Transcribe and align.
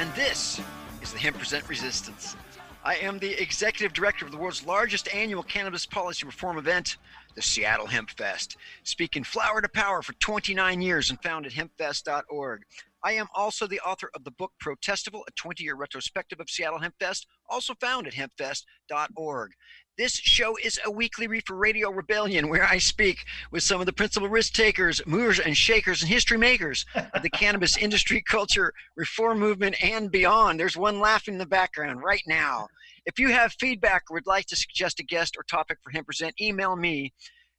And 0.00 0.14
this 0.14 0.58
is 1.02 1.12
the 1.12 1.18
Hemp 1.18 1.36
Present 1.36 1.68
Resistance. 1.68 2.34
I 2.82 2.94
am 2.94 3.18
the 3.18 3.32
executive 3.32 3.92
director 3.92 4.24
of 4.24 4.32
the 4.32 4.38
world's 4.38 4.64
largest 4.64 5.14
annual 5.14 5.42
cannabis 5.42 5.84
policy 5.84 6.24
reform 6.24 6.56
event, 6.56 6.96
the 7.34 7.42
Seattle 7.42 7.86
Hemp 7.86 8.08
Fest, 8.12 8.56
speaking 8.82 9.24
flower 9.24 9.60
to 9.60 9.68
power 9.68 10.00
for 10.00 10.14
29 10.14 10.80
years 10.80 11.10
and 11.10 11.22
founded 11.22 11.52
hempfest.org. 11.52 12.62
I 13.04 13.12
am 13.12 13.26
also 13.34 13.66
the 13.66 13.80
author 13.80 14.10
of 14.14 14.24
the 14.24 14.30
book 14.30 14.52
Protestival, 14.58 15.20
a 15.28 15.32
20 15.32 15.62
year 15.64 15.74
retrospective 15.74 16.40
of 16.40 16.48
Seattle 16.48 16.78
Hemp 16.78 16.94
Fest, 16.98 17.26
also 17.50 17.74
found 17.74 18.06
at 18.06 18.14
hempfest.org. 18.14 19.52
This 19.98 20.14
show 20.14 20.56
is 20.56 20.80
a 20.84 20.90
weekly 20.90 21.26
reefer 21.26 21.54
radio 21.54 21.90
rebellion 21.90 22.48
where 22.48 22.64
I 22.64 22.78
speak 22.78 23.24
with 23.50 23.62
some 23.62 23.80
of 23.80 23.86
the 23.86 23.92
principal 23.92 24.28
risk 24.28 24.54
takers, 24.54 25.02
movers 25.06 25.40
and 25.40 25.56
shakers, 25.56 26.00
and 26.00 26.10
history 26.10 26.38
makers 26.38 26.86
of 27.12 27.22
the 27.22 27.30
cannabis 27.34 27.76
industry, 27.76 28.22
culture, 28.22 28.72
reform 28.96 29.38
movement, 29.38 29.76
and 29.84 30.10
beyond. 30.10 30.58
There's 30.58 30.76
one 30.76 31.00
laughing 31.00 31.34
in 31.34 31.38
the 31.38 31.46
background 31.46 32.02
right 32.02 32.22
now. 32.26 32.68
If 33.04 33.18
you 33.18 33.28
have 33.28 33.52
feedback 33.60 34.04
or 34.10 34.14
would 34.14 34.26
like 34.26 34.46
to 34.46 34.56
suggest 34.56 35.00
a 35.00 35.04
guest 35.04 35.36
or 35.36 35.42
topic 35.42 35.78
for 35.82 35.90
Hemp 35.90 36.06
Present, 36.06 36.40
email 36.40 36.76
me 36.76 37.12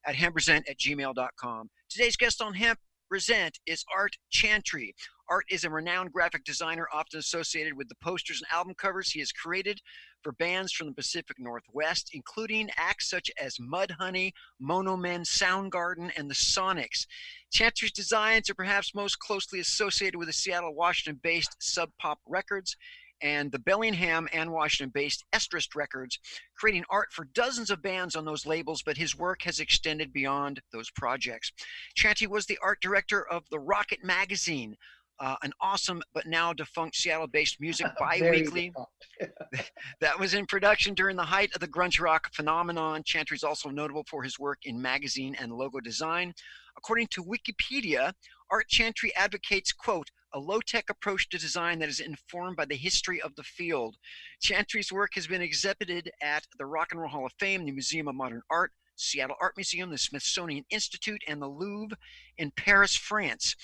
at 0.06 0.16
hempresent 0.16 0.64
at 0.70 0.80
gmail.com. 0.80 1.70
Today's 1.90 2.16
guest 2.16 2.42
on 2.42 2.54
Hemp 2.54 2.80
Present 3.10 3.60
is 3.66 3.84
Art 3.96 4.16
Chantry. 4.30 4.96
Art 5.30 5.46
is 5.50 5.64
a 5.64 5.70
renowned 5.70 6.12
graphic 6.12 6.44
designer, 6.44 6.88
often 6.94 7.20
associated 7.20 7.78
with 7.78 7.88
the 7.88 7.96
posters 8.02 8.42
and 8.42 8.52
album 8.52 8.74
covers 8.74 9.12
he 9.12 9.20
has 9.20 9.32
created 9.32 9.80
for 10.24 10.32
bands 10.34 10.72
from 10.72 10.88
the 10.88 10.94
Pacific 10.94 11.38
Northwest, 11.40 12.12
including 12.14 12.70
acts 12.78 13.10
such 13.10 13.32
as 13.42 13.58
Mudhoney, 13.58 14.34
Mono 14.60 14.96
Men, 14.96 15.24
Soundgarden, 15.24 16.12
and 16.18 16.30
the 16.30 16.36
Sonics. 16.36 17.06
Chantry's 17.52 17.92
designs 17.92 18.50
are 18.50 18.56
perhaps 18.56 18.96
most 18.96 19.20
closely 19.20 19.60
associated 19.60 20.18
with 20.18 20.28
the 20.28 20.34
Seattle, 20.34 20.74
Washington 20.74 21.20
based 21.22 21.56
Sub 21.60 21.90
Pop 22.00 22.20
Records 22.28 22.76
and 23.22 23.52
the 23.52 23.60
Bellingham 23.60 24.28
and 24.34 24.52
Washington 24.52 24.92
based 24.94 25.26
Estrus 25.34 25.68
Records, 25.76 26.20
creating 26.58 26.84
art 26.90 27.12
for 27.12 27.26
dozens 27.34 27.70
of 27.70 27.82
bands 27.82 28.16
on 28.16 28.26
those 28.26 28.46
labels, 28.46 28.82
but 28.82 28.98
his 28.98 29.18
work 29.18 29.44
has 29.44 29.60
extended 29.60 30.12
beyond 30.12 30.62
those 30.74 30.90
projects. 30.90 31.52
Chantry 31.96 32.28
was 32.28 32.46
the 32.46 32.58
art 32.64 32.82
director 32.82 33.28
of 33.30 33.44
the 33.50 33.60
Rocket 33.60 34.04
Magazine. 34.04 34.76
Uh, 35.22 35.36
an 35.44 35.54
awesome 35.62 36.02
but 36.16 36.26
now 36.26 36.52
defunct 36.52 36.96
Seattle 36.96 37.28
based 37.28 37.62
music 37.62 37.86
bi 38.00 38.20
weekly 38.32 38.74
that 40.02 40.20
was 40.20 40.34
in 40.34 40.48
production 40.48 40.96
during 40.96 41.16
the 41.16 41.24
height 41.24 41.52
of 41.54 41.62
the 41.62 41.68
grunge 41.68 42.02
rock 42.02 42.34
phenomenon. 42.34 43.04
Chantry 43.04 43.36
is 43.36 43.44
also 43.44 43.70
notable 43.70 44.04
for 44.10 44.24
his 44.24 44.40
work 44.40 44.58
in 44.66 44.82
magazine 44.82 45.36
and 45.40 45.54
logo 45.54 45.80
design. 45.80 46.34
According 46.76 47.08
to 47.12 47.24
Wikipedia, 47.24 48.14
Art 48.50 48.68
Chantry 48.68 49.16
advocates, 49.16 49.72
quote, 49.72 50.10
a 50.34 50.40
low-tech 50.40 50.90
approach 50.90 51.30
to 51.30 51.38
design 51.38 51.78
that 51.80 51.90
is 51.90 52.00
informed 52.00 52.56
by 52.56 52.66
the 52.66 52.76
history 52.76 53.22
of 53.22 53.36
the 53.36 53.44
field. 53.44 53.98
Chantry's 54.42 54.92
work 54.92 55.12
has 55.14 55.28
been 55.28 55.42
exhibited 55.42 56.10
at 56.22 56.48
the 56.58 56.66
Rock 56.66 56.88
and 56.92 57.02
Roll 57.02 57.10
Hall 57.10 57.26
of 57.26 57.34
Fame, 57.38 57.66
the 57.66 57.72
Museum 57.72 58.08
of 58.08 58.16
Modern 58.16 58.42
Art, 58.50 58.72
Seattle 58.96 59.36
Art 59.42 59.54
Museum, 59.58 59.92
the 59.92 59.98
Smithsonian 59.98 60.64
Institute, 60.70 61.22
and 61.28 61.42
the 61.42 61.48
Louvre 61.48 61.98
in 62.38 62.52
Paris, 62.52 62.96
France. 62.96 63.56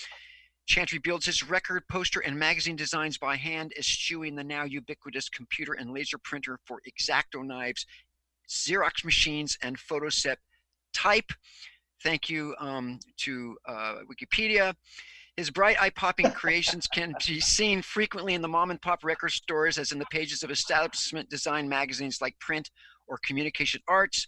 Chantry 0.68 0.98
builds 0.98 1.24
his 1.24 1.42
record, 1.42 1.82
poster, 1.88 2.20
and 2.20 2.38
magazine 2.38 2.76
designs 2.76 3.16
by 3.16 3.36
hand, 3.36 3.72
eschewing 3.78 4.36
the 4.36 4.44
now 4.44 4.64
ubiquitous 4.64 5.30
computer 5.30 5.72
and 5.72 5.90
laser 5.90 6.18
printer 6.18 6.60
for 6.66 6.82
X-Acto 6.86 7.42
knives, 7.42 7.86
Xerox 8.50 9.02
machines, 9.02 9.56
and 9.62 9.78
Photoset 9.78 10.36
type. 10.92 11.32
Thank 12.02 12.28
you 12.28 12.54
um, 12.60 13.00
to 13.16 13.56
uh, 13.66 14.00
Wikipedia. 14.12 14.74
His 15.38 15.48
bright 15.48 15.80
eye 15.80 15.90
popping 15.90 16.30
creations 16.32 16.86
can 16.86 17.14
be 17.26 17.40
seen 17.40 17.80
frequently 17.80 18.34
in 18.34 18.42
the 18.42 18.48
mom 18.48 18.70
and 18.70 18.82
pop 18.82 19.04
record 19.04 19.30
stores, 19.30 19.78
as 19.78 19.92
in 19.92 19.98
the 19.98 20.06
pages 20.10 20.42
of 20.42 20.50
establishment 20.50 21.30
design 21.30 21.66
magazines 21.66 22.20
like 22.20 22.38
Print 22.40 22.70
or 23.06 23.18
Communication 23.24 23.80
Arts. 23.88 24.26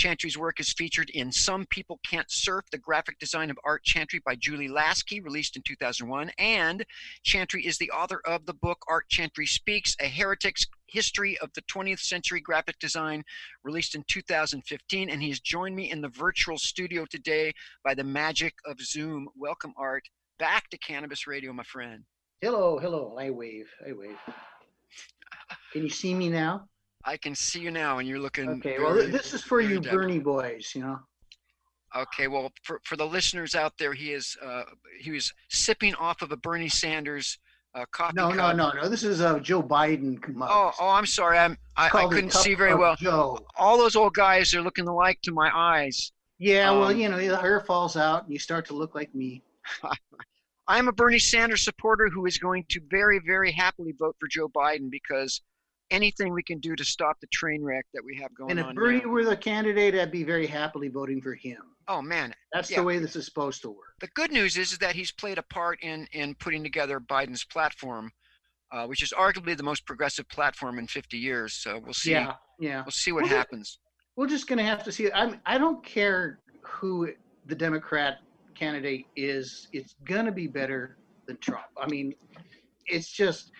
Chantry's 0.00 0.38
work 0.38 0.60
is 0.60 0.72
featured 0.72 1.10
in 1.10 1.30
Some 1.30 1.66
People 1.66 2.00
Can't 2.08 2.30
Surf, 2.30 2.64
the 2.72 2.78
graphic 2.78 3.18
design 3.18 3.50
of 3.50 3.58
Art 3.64 3.84
Chantry 3.84 4.22
by 4.24 4.34
Julie 4.34 4.66
Lasky, 4.66 5.20
released 5.20 5.56
in 5.56 5.62
2001. 5.62 6.30
And 6.38 6.86
Chantry 7.22 7.66
is 7.66 7.76
the 7.76 7.90
author 7.90 8.22
of 8.24 8.46
the 8.46 8.54
book 8.54 8.78
Art 8.88 9.10
Chantry 9.10 9.44
Speaks, 9.44 9.94
a 10.00 10.06
heretic's 10.06 10.66
history 10.86 11.36
of 11.40 11.50
the 11.52 11.60
20th 11.70 12.00
century 12.00 12.40
graphic 12.40 12.78
design, 12.78 13.22
released 13.62 13.94
in 13.94 14.02
2015. 14.08 15.10
And 15.10 15.20
he 15.20 15.28
has 15.28 15.40
joined 15.40 15.76
me 15.76 15.90
in 15.90 16.00
the 16.00 16.08
virtual 16.08 16.56
studio 16.56 17.04
today 17.04 17.52
by 17.84 17.92
the 17.92 18.02
magic 18.02 18.54
of 18.64 18.80
Zoom. 18.80 19.28
Welcome, 19.36 19.74
Art 19.76 20.08
back 20.38 20.70
to 20.70 20.78
cannabis 20.78 21.26
radio, 21.26 21.52
my 21.52 21.62
friend. 21.64 22.04
Hello, 22.40 22.78
hello. 22.78 23.18
I 23.18 23.28
wave. 23.28 23.68
I 23.86 23.92
wave. 23.92 24.16
Can 25.74 25.82
you 25.82 25.90
see 25.90 26.14
me 26.14 26.30
now? 26.30 26.69
I 27.04 27.16
can 27.16 27.34
see 27.34 27.60
you 27.60 27.70
now, 27.70 27.98
and 27.98 28.08
you're 28.08 28.18
looking. 28.18 28.48
Okay. 28.48 28.78
Well, 28.78 28.94
this 28.94 29.32
is 29.32 29.42
for 29.42 29.60
you. 29.60 29.80
Bernie 29.80 30.18
boys. 30.18 30.72
You 30.74 30.82
know. 30.82 30.98
Okay. 31.96 32.28
Well, 32.28 32.52
for, 32.62 32.80
for 32.84 32.96
the 32.96 33.06
listeners 33.06 33.54
out 33.54 33.72
there, 33.78 33.94
he 33.94 34.12
is 34.12 34.36
uh, 34.44 34.64
he 35.00 35.10
was 35.10 35.32
sipping 35.48 35.94
off 35.94 36.22
of 36.22 36.32
a 36.32 36.36
Bernie 36.36 36.68
Sanders 36.68 37.38
uh, 37.74 37.84
coffee. 37.90 38.14
No, 38.16 38.28
cup. 38.28 38.56
no, 38.56 38.70
no, 38.70 38.82
no. 38.82 38.88
This 38.88 39.02
is 39.02 39.20
a 39.20 39.40
Joe 39.40 39.62
Biden 39.62 40.20
mug. 40.34 40.48
Oh, 40.50 40.72
oh, 40.80 40.88
I'm 40.88 41.06
sorry. 41.06 41.38
I'm 41.38 41.56
I, 41.76 41.86
I 41.86 42.08
couldn't 42.08 42.32
see 42.32 42.54
very 42.54 42.74
well. 42.74 42.96
Joe. 42.96 43.38
All 43.56 43.78
those 43.78 43.96
old 43.96 44.14
guys 44.14 44.54
are 44.54 44.62
looking 44.62 44.88
alike 44.88 45.18
to 45.22 45.32
my 45.32 45.50
eyes. 45.54 46.12
Yeah. 46.38 46.70
well, 46.70 46.84
um, 46.84 46.98
you 46.98 47.08
know, 47.08 47.18
the 47.18 47.36
hair 47.36 47.60
falls 47.60 47.96
out, 47.96 48.24
and 48.24 48.32
you 48.32 48.38
start 48.38 48.66
to 48.66 48.74
look 48.74 48.94
like 48.94 49.14
me. 49.14 49.42
I'm 50.68 50.88
a 50.88 50.92
Bernie 50.92 51.18
Sanders 51.18 51.64
supporter 51.64 52.08
who 52.08 52.26
is 52.26 52.38
going 52.38 52.64
to 52.70 52.80
very, 52.88 53.20
very 53.26 53.50
happily 53.50 53.92
vote 53.98 54.16
for 54.20 54.28
Joe 54.28 54.48
Biden 54.48 54.90
because 54.90 55.42
anything 55.90 56.32
we 56.32 56.42
can 56.42 56.58
do 56.58 56.76
to 56.76 56.84
stop 56.84 57.18
the 57.20 57.26
train 57.28 57.62
wreck 57.62 57.84
that 57.94 58.02
we 58.04 58.16
have 58.16 58.34
going 58.34 58.50
And 58.52 58.60
if 58.60 58.66
on. 58.66 58.74
Bernie 58.74 59.00
now. 59.00 59.08
were 59.08 59.24
the 59.24 59.36
candidate, 59.36 59.94
I'd 59.94 60.10
be 60.10 60.24
very 60.24 60.46
happily 60.46 60.88
voting 60.88 61.20
for 61.20 61.34
him. 61.34 61.62
oh 61.88 62.00
man, 62.02 62.32
That's 62.52 62.70
Yeah. 62.70 62.78
the 62.78 62.84
way 62.84 62.98
this 62.98 63.16
is 63.16 63.24
supposed 63.24 63.62
to 63.62 63.70
work. 63.70 63.94
the 64.00 64.08
good 64.14 64.30
news 64.32 64.56
is, 64.56 64.72
is 64.72 64.78
that 64.78 64.94
he's 64.94 65.12
played 65.12 65.38
a 65.38 65.42
part 65.42 65.78
in 65.82 66.06
in 66.12 66.34
putting 66.36 66.62
together 66.62 67.00
Biden's 67.00 67.44
platform. 67.44 68.10
uh, 68.72 68.86
which 68.86 69.02
is 69.02 69.12
arguably 69.18 69.56
the 69.56 69.64
most 69.64 69.84
progressive 69.84 70.28
platform 70.28 70.78
in 70.78 70.86
50 70.86 71.18
years. 71.18 71.54
So 71.54 71.80
we'll 71.84 71.92
see. 71.92 72.12
Yeah, 72.12 72.34
yeah. 72.60 72.82
We'll 72.84 72.92
see 72.92 73.10
what 73.10 73.24
Well, 73.24 73.32
happens. 73.32 73.80
We're 74.14 74.28
just 74.28 74.46
going 74.46 74.58
to 74.58 74.64
have 74.64 74.84
to 74.84 74.92
see. 74.92 75.10
I'm, 75.10 75.40
I 75.44 75.58
don't 75.58 75.84
care 75.84 76.38
who 76.62 77.10
the 77.46 77.54
Democrat 77.56 78.18
candidate 78.54 79.06
is. 79.16 79.66
It's 79.72 79.96
going 80.04 80.24
to 80.24 80.30
be 80.30 80.46
better 80.46 80.98
than 81.26 81.36
Trump. 81.38 81.64
I 81.82 81.88
mean, 81.88 82.14
it's 82.86 83.10
just 83.10 83.50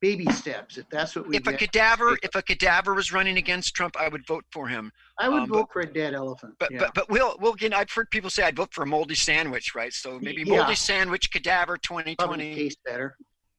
baby 0.00 0.30
steps. 0.32 0.78
If 0.78 0.88
that's 0.90 1.14
what 1.14 1.28
we 1.28 1.36
If 1.36 1.46
a 1.46 1.52
cadaver, 1.52 2.16
if 2.22 2.34
a 2.34 2.42
cadaver 2.42 2.94
was 2.94 3.12
running 3.12 3.36
against 3.36 3.74
Trump, 3.74 3.96
I 3.98 4.08
would 4.08 4.26
vote 4.26 4.44
for 4.50 4.68
him. 4.68 4.92
I 5.18 5.28
would 5.28 5.42
um, 5.42 5.48
vote 5.48 5.68
for 5.72 5.82
a 5.82 5.92
dead 5.92 6.14
elephant. 6.14 6.54
But 6.58 6.70
yeah. 6.70 6.78
but 6.78 6.94
but 6.94 7.10
we'll 7.10 7.36
we'll 7.40 7.52
again. 7.52 7.72
I've 7.72 7.90
heard 7.90 8.10
people 8.10 8.30
say 8.30 8.42
I'd 8.42 8.56
vote 8.56 8.72
for 8.72 8.82
a 8.82 8.86
moldy 8.86 9.14
sandwich, 9.14 9.74
right? 9.74 9.92
So 9.92 10.18
maybe 10.20 10.42
Yeah. 10.42 10.58
moldy 10.58 10.74
sandwich, 10.74 11.30
cadaver, 11.30 11.78
probably 11.82 12.14
2020. 12.14 12.54
taste 12.54 12.78
better. 12.84 13.16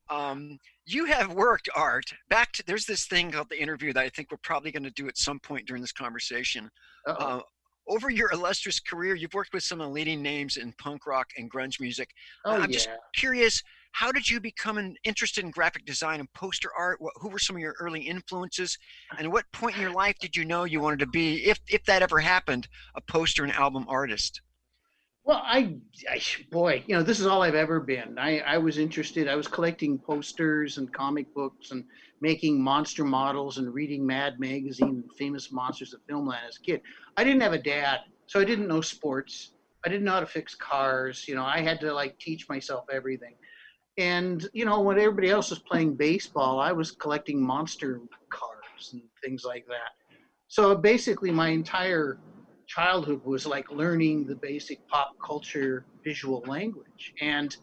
Um, 0.09 0.57
you 0.85 1.05
have 1.05 1.33
worked 1.33 1.69
art 1.75 2.13
back 2.29 2.51
to. 2.53 2.63
There's 2.65 2.85
this 2.85 3.05
thing 3.05 3.31
called 3.31 3.49
the 3.49 3.61
interview 3.61 3.93
that 3.93 4.03
I 4.03 4.09
think 4.09 4.29
we're 4.31 4.37
probably 4.37 4.71
going 4.71 4.83
to 4.83 4.91
do 4.91 5.07
at 5.07 5.17
some 5.17 5.39
point 5.39 5.67
during 5.67 5.81
this 5.81 5.93
conversation. 5.93 6.69
Uh, 7.05 7.39
over 7.87 8.09
your 8.09 8.31
illustrious 8.31 8.79
career, 8.79 9.15
you've 9.15 9.33
worked 9.33 9.53
with 9.53 9.63
some 9.63 9.81
of 9.81 9.87
the 9.87 9.93
leading 9.93 10.21
names 10.21 10.57
in 10.57 10.73
punk 10.73 11.07
rock 11.07 11.29
and 11.37 11.51
grunge 11.51 11.79
music. 11.79 12.09
oh 12.45 12.51
I'm 12.51 12.69
yeah. 12.69 12.77
just 12.77 12.89
curious, 13.15 13.63
how 13.91 14.11
did 14.11 14.29
you 14.29 14.39
become 14.39 14.77
an, 14.77 14.95
interested 15.03 15.43
in 15.43 15.51
graphic 15.51 15.85
design 15.85 16.19
and 16.19 16.31
poster 16.33 16.69
art? 16.77 17.01
What, 17.01 17.13
who 17.17 17.29
were 17.29 17.39
some 17.39 17.55
of 17.55 17.61
your 17.61 17.75
early 17.79 18.01
influences? 18.01 18.77
And 19.17 19.31
what 19.31 19.51
point 19.51 19.75
in 19.75 19.81
your 19.81 19.91
life 19.91 20.17
did 20.19 20.35
you 20.35 20.45
know 20.45 20.63
you 20.63 20.79
wanted 20.79 20.99
to 20.99 21.07
be, 21.07 21.45
if 21.45 21.59
if 21.67 21.83
that 21.85 22.01
ever 22.01 22.19
happened, 22.19 22.67
a 22.95 23.01
poster 23.01 23.43
and 23.43 23.53
album 23.53 23.85
artist? 23.87 24.41
Well, 25.23 25.41
I, 25.43 25.75
I, 26.09 26.19
boy, 26.49 26.83
you 26.87 26.95
know, 26.95 27.03
this 27.03 27.19
is 27.19 27.27
all 27.27 27.43
I've 27.43 27.53
ever 27.53 27.79
been. 27.79 28.17
I, 28.17 28.39
I 28.39 28.57
was 28.57 28.79
interested. 28.79 29.27
I 29.27 29.35
was 29.35 29.47
collecting 29.47 29.99
posters 29.99 30.79
and 30.79 30.91
comic 30.91 31.31
books 31.35 31.69
and 31.69 31.83
making 32.21 32.61
monster 32.61 33.03
models 33.03 33.59
and 33.59 33.71
reading 33.71 34.05
Mad 34.05 34.39
Magazine 34.39 35.03
and 35.03 35.15
famous 35.19 35.51
monsters 35.51 35.93
of 35.93 36.01
filmland 36.09 36.47
as 36.47 36.57
a 36.57 36.61
kid. 36.61 36.81
I 37.17 37.23
didn't 37.23 37.41
have 37.41 37.53
a 37.53 37.59
dad, 37.59 37.99
so 38.25 38.39
I 38.39 38.45
didn't 38.45 38.67
know 38.67 38.81
sports. 38.81 39.51
I 39.85 39.89
didn't 39.89 40.05
know 40.05 40.13
how 40.13 40.21
to 40.21 40.25
fix 40.25 40.55
cars. 40.55 41.27
You 41.27 41.35
know, 41.35 41.45
I 41.45 41.61
had 41.61 41.79
to 41.81 41.93
like 41.93 42.17
teach 42.17 42.49
myself 42.49 42.85
everything. 42.91 43.35
And 43.97 44.47
you 44.53 44.65
know, 44.65 44.81
when 44.81 44.97
everybody 44.97 45.29
else 45.29 45.49
was 45.49 45.59
playing 45.59 45.95
baseball, 45.95 46.59
I 46.59 46.71
was 46.71 46.91
collecting 46.91 47.41
monster 47.41 48.01
cars 48.29 48.89
and 48.93 49.01
things 49.23 49.43
like 49.43 49.65
that. 49.67 49.91
So 50.47 50.75
basically, 50.75 51.31
my 51.31 51.49
entire 51.49 52.17
childhood 52.67 53.21
was 53.25 53.45
like 53.45 53.69
learning 53.69 54.25
the 54.25 54.35
basic 54.35 54.85
pop 54.87 55.11
culture 55.25 55.85
visual 56.03 56.41
language. 56.47 57.13
And 57.21 57.55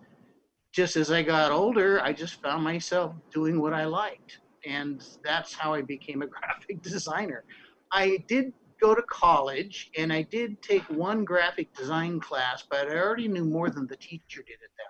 just 0.72 0.96
as 0.96 1.10
I 1.10 1.22
got 1.22 1.50
older, 1.50 2.00
I 2.02 2.12
just 2.12 2.42
found 2.42 2.62
myself 2.62 3.14
doing 3.32 3.60
what 3.60 3.72
I 3.72 3.86
liked. 3.86 4.40
And 4.66 5.02
that's 5.24 5.54
how 5.54 5.72
I 5.72 5.82
became 5.82 6.22
a 6.22 6.26
graphic 6.36 6.82
designer. 6.82 7.44
I 7.90 8.18
did 8.28 8.52
go 8.80 8.94
to 8.94 9.02
college 9.02 9.90
and 9.96 10.12
I 10.12 10.22
did 10.22 10.60
take 10.62 10.82
one 10.90 11.24
graphic 11.24 11.74
design 11.74 12.20
class, 12.20 12.64
but 12.70 12.88
I 12.88 12.96
already 12.96 13.28
knew 13.28 13.44
more 13.44 13.70
than 13.70 13.86
the 13.86 13.96
teacher 13.96 14.42
did 14.46 14.58
at 14.62 14.70
that. 14.76 14.87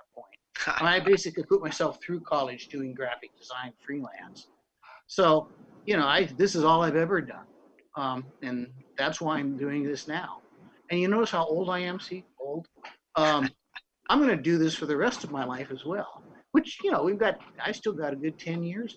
And 0.66 0.88
I 0.88 1.00
basically 1.00 1.44
put 1.44 1.62
myself 1.62 2.00
through 2.02 2.20
college 2.20 2.68
doing 2.68 2.94
graphic 2.94 3.30
design 3.38 3.72
freelance. 3.84 4.48
So, 5.06 5.48
you 5.86 5.96
know, 5.96 6.06
I 6.06 6.24
this 6.36 6.54
is 6.54 6.64
all 6.64 6.82
I've 6.82 6.96
ever 6.96 7.20
done. 7.20 7.46
Um, 7.96 8.24
and 8.42 8.68
that's 8.96 9.20
why 9.20 9.38
I'm 9.38 9.56
doing 9.56 9.82
this 9.84 10.06
now. 10.08 10.40
And 10.90 11.00
you 11.00 11.08
notice 11.08 11.30
how 11.30 11.44
old 11.44 11.68
I 11.70 11.80
am, 11.80 12.00
see? 12.00 12.24
Old. 12.40 12.68
Um, 13.16 13.48
I'm 14.10 14.18
going 14.22 14.34
to 14.34 14.42
do 14.42 14.56
this 14.56 14.74
for 14.74 14.86
the 14.86 14.96
rest 14.96 15.24
of 15.24 15.30
my 15.30 15.44
life 15.44 15.70
as 15.70 15.84
well, 15.84 16.22
which, 16.52 16.78
you 16.82 16.90
know, 16.90 17.02
we've 17.02 17.18
got, 17.18 17.38
I 17.62 17.72
still 17.72 17.92
got 17.92 18.14
a 18.14 18.16
good 18.16 18.38
10 18.38 18.62
years 18.62 18.96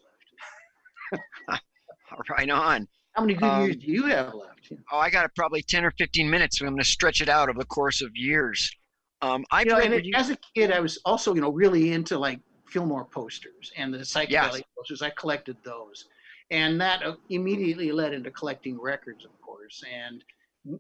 left. 1.50 1.62
right 2.30 2.50
on. 2.50 2.88
How 3.14 3.24
many 3.24 3.34
good 3.34 3.46
Um, 3.46 3.64
years 3.64 3.76
do 3.76 3.88
you 3.88 4.06
have 4.06 4.34
left? 4.34 4.72
Oh, 4.92 4.98
I 4.98 5.10
got 5.10 5.34
probably 5.36 5.62
10 5.62 5.84
or 5.84 5.92
15 5.92 6.30
minutes, 6.30 6.60
so 6.60 6.66
I'm 6.66 6.72
going 6.72 6.82
to 6.84 6.88
stretch 6.88 7.22
it 7.22 7.28
out 7.28 7.50
over 7.50 7.60
the 7.60 7.66
course 7.66 8.02
of 8.02 8.16
years. 8.16 8.72
Um, 9.22 9.46
I've 9.52 9.68
You 9.68 9.74
know, 9.74 9.80
and 9.80 10.06
you- 10.06 10.14
as 10.16 10.30
a 10.30 10.38
kid, 10.56 10.72
I 10.72 10.80
was 10.80 10.98
also, 11.06 11.36
you 11.36 11.42
know, 11.42 11.52
really 11.52 11.92
into 11.94 12.18
like 12.18 12.40
Fillmore 12.68 13.06
posters 13.06 13.72
and 13.78 13.94
the 13.94 14.00
psychedelic 14.00 14.64
posters. 14.76 15.02
I 15.02 15.10
collected 15.12 15.58
those, 15.64 16.06
and 16.50 16.80
that 16.82 17.04
uh, 17.04 17.16
immediately 17.30 17.92
led 17.92 18.14
into 18.14 18.32
collecting 18.32 18.80
records, 18.82 19.26
of 19.26 19.40
course, 19.42 19.84
and 19.92 20.24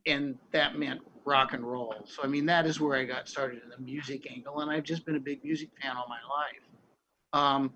and 0.05 0.37
that 0.51 0.77
meant 0.77 1.01
rock 1.25 1.53
and 1.53 1.65
roll. 1.65 1.95
So 2.05 2.23
I 2.23 2.27
mean, 2.27 2.45
that 2.47 2.65
is 2.65 2.79
where 2.79 2.97
I 2.97 3.03
got 3.03 3.27
started 3.27 3.61
in 3.63 3.69
the 3.69 3.77
music 3.77 4.31
angle, 4.31 4.61
and 4.61 4.71
I've 4.71 4.83
just 4.83 5.05
been 5.05 5.15
a 5.15 5.19
big 5.19 5.43
music 5.43 5.69
fan 5.81 5.95
all 5.97 6.07
my 6.07 6.19
life. 6.29 6.63
Um, 7.33 7.73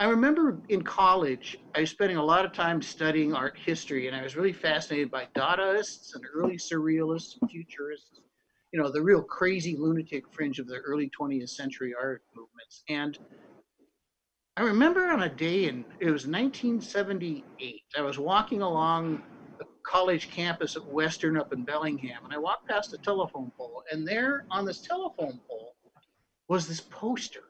I 0.00 0.06
remember 0.06 0.58
in 0.70 0.82
college, 0.82 1.58
I 1.74 1.80
was 1.80 1.90
spending 1.90 2.16
a 2.16 2.22
lot 2.24 2.44
of 2.44 2.52
time 2.52 2.80
studying 2.80 3.34
art 3.34 3.58
history, 3.58 4.06
and 4.06 4.16
I 4.16 4.22
was 4.22 4.34
really 4.36 4.52
fascinated 4.52 5.10
by 5.10 5.28
Dadaists 5.34 6.14
and 6.14 6.24
early 6.34 6.56
surrealists 6.56 7.36
and 7.40 7.50
futurists 7.50 8.20
you 8.72 8.80
know, 8.80 8.90
the 8.90 9.02
real 9.02 9.22
crazy 9.22 9.76
lunatic 9.76 10.24
fringe 10.32 10.58
of 10.58 10.66
the 10.66 10.78
early 10.78 11.10
20th 11.18 11.48
century 11.48 11.94
art 12.00 12.22
movements. 12.34 12.82
And 12.88 13.18
I 14.56 14.62
remember 14.62 15.08
on 15.08 15.22
a 15.22 15.28
day 15.28 15.68
in, 15.68 15.84
it 16.00 16.10
was 16.10 16.26
1978, 16.26 17.82
I 17.96 18.02
was 18.02 18.18
walking 18.18 18.62
along 18.62 19.22
the 19.58 19.64
college 19.82 20.30
campus 20.30 20.76
at 20.76 20.84
Western 20.84 21.36
up 21.36 21.52
in 21.52 21.64
Bellingham, 21.64 22.24
and 22.24 22.32
I 22.32 22.38
walked 22.38 22.68
past 22.68 22.92
a 22.92 22.98
telephone 22.98 23.50
pole, 23.56 23.82
and 23.90 24.06
there 24.06 24.44
on 24.50 24.64
this 24.64 24.82
telephone 24.82 25.40
pole 25.48 25.74
was 26.48 26.66
this 26.66 26.80
poster. 26.80 27.44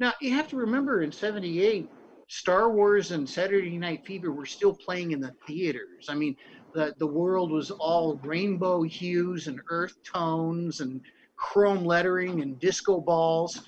Now, 0.00 0.12
you 0.20 0.32
have 0.32 0.48
to 0.48 0.56
remember 0.56 1.02
in 1.02 1.12
78, 1.12 1.88
Star 2.28 2.70
Wars 2.70 3.10
and 3.12 3.28
Saturday 3.28 3.76
Night 3.76 4.06
Fever 4.06 4.32
were 4.32 4.46
still 4.46 4.74
playing 4.74 5.12
in 5.12 5.20
the 5.20 5.34
theaters. 5.46 6.06
I 6.08 6.14
mean, 6.14 6.34
the, 6.72 6.94
the 6.98 7.06
world 7.06 7.50
was 7.50 7.70
all 7.70 8.16
rainbow 8.24 8.82
hues 8.82 9.46
and 9.46 9.60
earth 9.68 9.96
tones 10.04 10.80
and 10.80 11.00
chrome 11.36 11.84
lettering 11.84 12.40
and 12.40 12.58
disco 12.60 13.00
balls. 13.00 13.62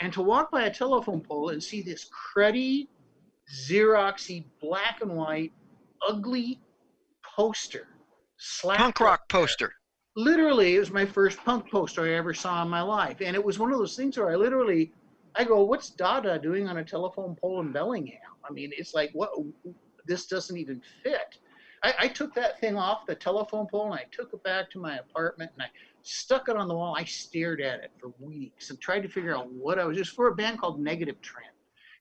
And 0.00 0.12
to 0.12 0.22
walk 0.22 0.50
by 0.50 0.64
a 0.64 0.72
telephone 0.72 1.20
pole 1.20 1.50
and 1.50 1.62
see 1.62 1.82
this 1.82 2.08
cruddy, 2.08 2.88
Xeroxy, 3.68 4.44
black 4.60 5.02
and 5.02 5.14
white, 5.14 5.52
ugly 6.06 6.58
poster. 7.22 7.88
punk 8.62 9.00
rock 9.00 9.28
there. 9.28 9.40
poster. 9.40 9.72
Literally, 10.16 10.76
it 10.76 10.78
was 10.78 10.90
my 10.90 11.04
first 11.04 11.38
punk 11.44 11.70
poster 11.70 12.02
I 12.02 12.14
ever 12.14 12.32
saw 12.32 12.62
in 12.62 12.68
my 12.68 12.82
life. 12.82 13.20
And 13.20 13.36
it 13.36 13.44
was 13.44 13.58
one 13.58 13.72
of 13.72 13.78
those 13.78 13.96
things 13.96 14.16
where 14.16 14.30
I 14.30 14.36
literally, 14.36 14.92
I 15.34 15.44
go, 15.44 15.62
what's 15.62 15.90
Dada 15.90 16.38
doing 16.38 16.68
on 16.68 16.78
a 16.78 16.84
telephone 16.84 17.36
pole 17.36 17.60
in 17.60 17.72
Bellingham? 17.72 18.18
I 18.48 18.52
mean, 18.52 18.70
it's 18.76 18.94
like, 18.94 19.10
what? 19.12 19.30
This 20.06 20.26
doesn't 20.26 20.56
even 20.56 20.80
fit. 21.02 21.38
I, 21.82 21.94
I 22.00 22.08
took 22.08 22.34
that 22.34 22.60
thing 22.60 22.76
off 22.76 23.06
the 23.06 23.14
telephone 23.14 23.66
pole 23.66 23.92
and 23.92 23.94
I 23.94 24.04
took 24.10 24.32
it 24.32 24.42
back 24.42 24.70
to 24.70 24.78
my 24.78 24.98
apartment 24.98 25.50
and 25.54 25.62
I 25.62 25.68
stuck 26.02 26.48
it 26.48 26.56
on 26.56 26.68
the 26.68 26.74
wall. 26.74 26.94
I 26.96 27.04
stared 27.04 27.60
at 27.60 27.82
it 27.82 27.92
for 27.98 28.12
weeks 28.18 28.70
and 28.70 28.80
tried 28.80 29.00
to 29.00 29.08
figure 29.08 29.36
out 29.36 29.50
what 29.52 29.78
I 29.78 29.84
was 29.84 29.96
just 29.96 30.14
for 30.14 30.28
a 30.28 30.34
band 30.34 30.60
called 30.60 30.80
Negative 30.80 31.20
Trend. 31.20 31.48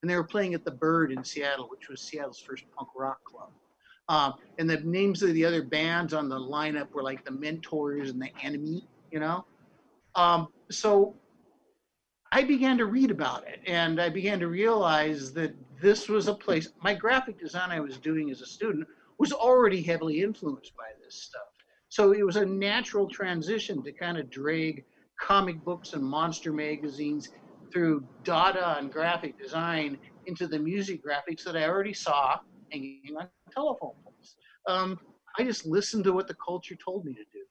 And 0.01 0.09
they 0.09 0.15
were 0.15 0.24
playing 0.24 0.53
at 0.53 0.63
the 0.63 0.71
Bird 0.71 1.12
in 1.12 1.24
Seattle, 1.24 1.67
which 1.69 1.89
was 1.89 2.01
Seattle's 2.01 2.39
first 2.39 2.63
punk 2.75 2.89
rock 2.95 3.24
club. 3.24 3.50
Um, 4.07 4.36
and 4.57 4.69
the 4.69 4.77
names 4.77 5.21
of 5.21 5.33
the 5.33 5.45
other 5.45 5.62
bands 5.62 6.13
on 6.13 6.29
the 6.29 6.39
lineup 6.39 6.91
were 6.91 7.03
like 7.03 7.24
the 7.25 7.31
Mentors 7.31 8.09
and 8.09 8.21
the 8.21 8.29
Enemy, 8.41 8.88
you 9.12 9.19
know? 9.19 9.45
Um, 10.15 10.48
so 10.71 11.15
I 12.31 12.43
began 12.43 12.77
to 12.79 12.86
read 12.86 13.12
about 13.12 13.48
it 13.48 13.59
and 13.67 14.01
I 14.01 14.09
began 14.09 14.39
to 14.39 14.48
realize 14.48 15.31
that 15.33 15.53
this 15.81 16.09
was 16.09 16.27
a 16.27 16.33
place, 16.33 16.69
my 16.81 16.93
graphic 16.93 17.39
design 17.39 17.71
I 17.71 17.79
was 17.79 17.98
doing 17.98 18.31
as 18.31 18.41
a 18.41 18.45
student 18.45 18.88
was 19.19 19.33
already 19.33 19.83
heavily 19.83 20.21
influenced 20.23 20.75
by 20.75 20.88
this 21.03 21.15
stuff. 21.15 21.41
So 21.89 22.13
it 22.13 22.25
was 22.25 22.38
a 22.38 22.45
natural 22.45 23.07
transition 23.07 23.83
to 23.83 23.91
kind 23.91 24.17
of 24.17 24.29
drag 24.29 24.85
comic 25.19 25.63
books 25.63 25.93
and 25.93 26.03
monster 26.03 26.53
magazines 26.53 27.29
through 27.73 28.03
Dada 28.23 28.77
and 28.79 28.91
graphic 28.91 29.38
design 29.39 29.97
into 30.25 30.47
the 30.47 30.59
music 30.59 31.01
graphics 31.03 31.43
that 31.43 31.57
I 31.57 31.67
already 31.67 31.93
saw 31.93 32.39
hanging 32.71 33.15
on 33.19 33.27
telephone 33.51 33.93
poles. 34.03 34.35
Um, 34.67 34.99
I 35.38 35.43
just 35.43 35.65
listened 35.65 36.03
to 36.05 36.13
what 36.13 36.27
the 36.27 36.35
culture 36.35 36.75
told 36.75 37.05
me 37.05 37.13
to 37.13 37.23
do. 37.33 37.45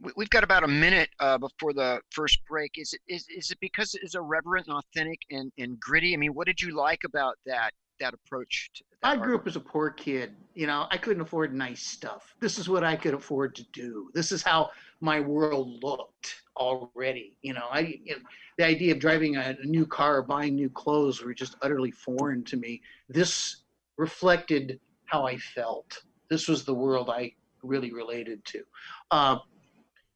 We- 0.00 0.12
We've 0.16 0.30
got 0.30 0.44
about 0.44 0.64
a 0.64 0.68
minute 0.68 1.10
uh, 1.20 1.38
before 1.38 1.72
the 1.72 2.00
first 2.10 2.40
break. 2.48 2.72
Is 2.76 2.92
it 2.92 3.00
is, 3.08 3.26
is 3.28 3.50
it 3.50 3.58
because 3.60 3.94
it's 3.94 4.14
irreverent 4.14 4.66
and 4.68 4.76
authentic 4.76 5.20
and, 5.30 5.52
and 5.58 5.80
gritty? 5.80 6.14
I 6.14 6.18
mean, 6.18 6.34
what 6.34 6.46
did 6.46 6.60
you 6.60 6.76
like 6.76 7.04
about 7.04 7.36
that 7.46 7.72
that 8.00 8.14
approach? 8.14 8.70
To 8.76 8.84
I 9.06 9.14
grew 9.14 9.36
up 9.36 9.46
as 9.46 9.54
a 9.54 9.60
poor 9.60 9.90
kid. 9.90 10.34
You 10.56 10.66
know, 10.66 10.88
I 10.90 10.96
couldn't 10.96 11.22
afford 11.22 11.54
nice 11.54 11.80
stuff. 11.80 12.34
This 12.40 12.58
is 12.58 12.68
what 12.68 12.82
I 12.82 12.96
could 12.96 13.14
afford 13.14 13.54
to 13.54 13.62
do. 13.72 14.10
This 14.14 14.32
is 14.32 14.42
how 14.42 14.70
my 15.00 15.20
world 15.20 15.80
looked 15.80 16.42
already. 16.56 17.36
You 17.40 17.54
know, 17.54 17.68
I 17.70 18.00
you 18.02 18.16
know, 18.16 18.22
the 18.58 18.64
idea 18.64 18.92
of 18.92 18.98
driving 18.98 19.36
a, 19.36 19.54
new 19.62 19.86
car, 19.86 20.16
or 20.16 20.22
buying 20.22 20.56
new 20.56 20.68
clothes 20.68 21.22
were 21.22 21.34
just 21.34 21.54
utterly 21.62 21.92
foreign 21.92 22.42
to 22.44 22.56
me. 22.56 22.82
This 23.08 23.58
reflected 23.96 24.80
how 25.04 25.24
I 25.24 25.36
felt. 25.36 26.02
This 26.28 26.48
was 26.48 26.64
the 26.64 26.74
world 26.74 27.08
I 27.08 27.32
really 27.62 27.92
related 27.92 28.44
to. 28.46 28.64
Uh, 29.12 29.36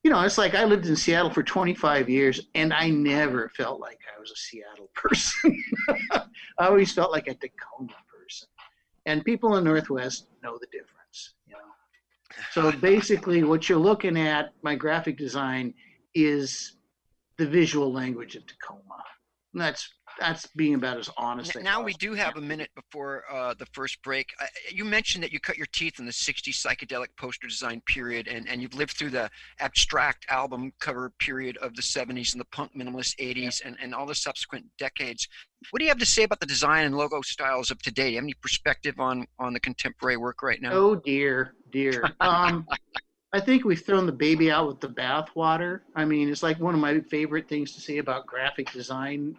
you 0.03 0.11
know, 0.11 0.21
it's 0.23 0.39
like 0.39 0.57
I 0.57 0.65
lived 0.65 0.87
in 0.87 0.97
Seattle 0.97 1.31
for 1.31 1.45
25 1.45 2.09
years 2.09 2.41
and 2.57 2.73
I 2.73 2.91
never 2.91 3.51
felt 3.51 3.81
like 3.81 4.01
I 4.17 4.19
was 4.19 4.33
a 4.33 4.37
Seattle 4.37 4.91
person. 4.95 5.63
I 6.11 6.67
always 6.67 6.93
felt 6.93 7.13
like 7.13 7.29
a 7.29 7.35
Tacoma. 7.35 7.95
And 9.07 9.25
people 9.25 9.57
in 9.57 9.65
Northwest 9.65 10.27
know 10.43 10.59
the 10.61 10.67
difference, 10.67 11.35
you 11.47 11.55
know. 11.55 11.59
So 12.53 12.71
basically, 12.71 13.43
what 13.43 13.69
you're 13.69 13.79
looking 13.79 14.17
at, 14.17 14.51
my 14.63 14.75
graphic 14.77 15.19
design, 15.19 15.75
is 16.15 16.77
the 17.39 17.47
visual 17.47 17.93
language 17.93 18.37
of 18.37 18.47
Tacoma. 18.47 19.03
And 19.53 19.63
that's 19.63 19.89
that's 20.19 20.47
being 20.49 20.75
about 20.75 20.99
as 20.99 21.09
honest. 21.17 21.57
Now 21.61 21.83
we 21.83 21.93
do 21.95 22.15
have 22.15 22.37
a 22.37 22.41
minute 22.41 22.71
before 22.75 23.25
uh, 23.31 23.55
the 23.55 23.67
first 23.67 24.03
break. 24.03 24.33
Uh, 24.41 24.47
you 24.71 24.85
mentioned 24.85 25.23
that 25.25 25.33
you 25.33 25.41
cut 25.41 25.57
your 25.57 25.67
teeth 25.73 25.99
in 25.99 26.07
the 26.07 26.13
'60s 26.13 26.55
psychedelic 26.55 27.09
poster 27.17 27.47
design 27.47 27.81
period, 27.87 28.29
and, 28.29 28.49
and 28.49 28.61
you've 28.61 28.75
lived 28.75 28.93
through 28.93 29.11
the 29.11 29.31
abstract 29.61 30.27
album 30.29 30.73
cover 30.81 31.13
period 31.19 31.57
of 31.59 31.75
the 31.75 31.83
'70s 31.83 32.33
and 32.33 32.41
the 32.41 32.47
punk 32.47 32.73
minimalist 32.77 33.17
'80s, 33.17 33.63
and, 33.65 33.77
and 33.81 33.95
all 33.95 34.07
the 34.07 34.15
subsequent 34.15 34.67
decades. 34.79 35.29
What 35.71 35.79
do 35.79 35.85
you 35.85 35.91
have 35.91 35.99
to 35.99 36.07
say 36.07 36.25
about 36.25 36.41
the 36.41 36.47
design 36.47 36.87
and 36.87 36.97
logo 36.97 37.21
styles 37.23 37.71
of 37.71 37.81
today? 37.83 38.05
Do 38.05 38.11
you 38.11 38.17
have 38.17 38.25
any 38.25 38.35
perspective 38.35 38.99
on 38.99 39.27
on 39.39 39.53
the 39.53 39.61
contemporary 39.61 40.17
work 40.17 40.43
right 40.43 40.61
now? 40.61 40.73
Oh 40.73 40.95
dear, 40.97 41.55
dear. 41.71 42.05
Um, 42.21 42.67
I 43.33 43.39
think 43.39 43.65
we've 43.65 43.81
thrown 43.81 44.07
the 44.07 44.13
baby 44.13 44.51
out 44.51 44.67
with 44.67 44.81
the 44.81 44.89
bathwater. 44.89 45.83
I 45.95 46.05
mean, 46.05 46.29
it's 46.29 46.43
like 46.43 46.59
one 46.59 46.75
of 46.75 46.81
my 46.81 47.01
favorite 47.01 47.49
things 47.49 47.73
to 47.75 47.81
say 47.81 47.99
about 47.99 48.27
graphic 48.27 48.73
design 48.73 49.37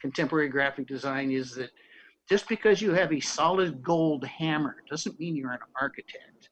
contemporary 0.00 0.48
graphic 0.48 0.86
design 0.86 1.30
is 1.30 1.54
that 1.54 1.70
just 2.28 2.48
because 2.48 2.80
you 2.80 2.92
have 2.92 3.12
a 3.12 3.20
solid 3.20 3.82
gold 3.82 4.24
hammer 4.24 4.76
doesn't 4.88 5.18
mean 5.18 5.36
you're 5.36 5.50
an 5.50 5.58
architect. 5.80 6.50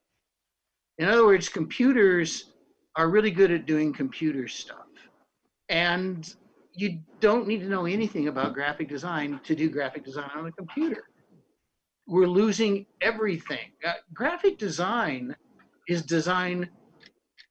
In 0.99 1.09
other 1.09 1.25
words, 1.25 1.49
computers 1.49 2.52
are 2.97 3.09
really 3.09 3.31
good 3.31 3.50
at 3.52 3.67
doing 3.67 3.93
computer 3.93 4.49
stuff. 4.49 4.87
And 5.69 6.35
you 6.75 7.00
don't 7.21 7.47
need 7.47 7.61
to 7.61 7.69
know 7.69 7.87
anything 7.87 8.28
about 8.28 8.55
graphic 8.55 8.88
design 8.88 9.40
to 9.45 9.55
do 9.55 9.71
graphic 9.71 10.05
design 10.05 10.31
on 10.37 10.47
a 10.47 10.52
computer. 10.52 11.05
We're 12.07 12.26
losing 12.26 12.87
everything. 13.00 13.71
Uh, 13.87 13.95
graphic 14.14 14.59
design 14.59 15.37
is 15.88 16.02
design 16.02 16.69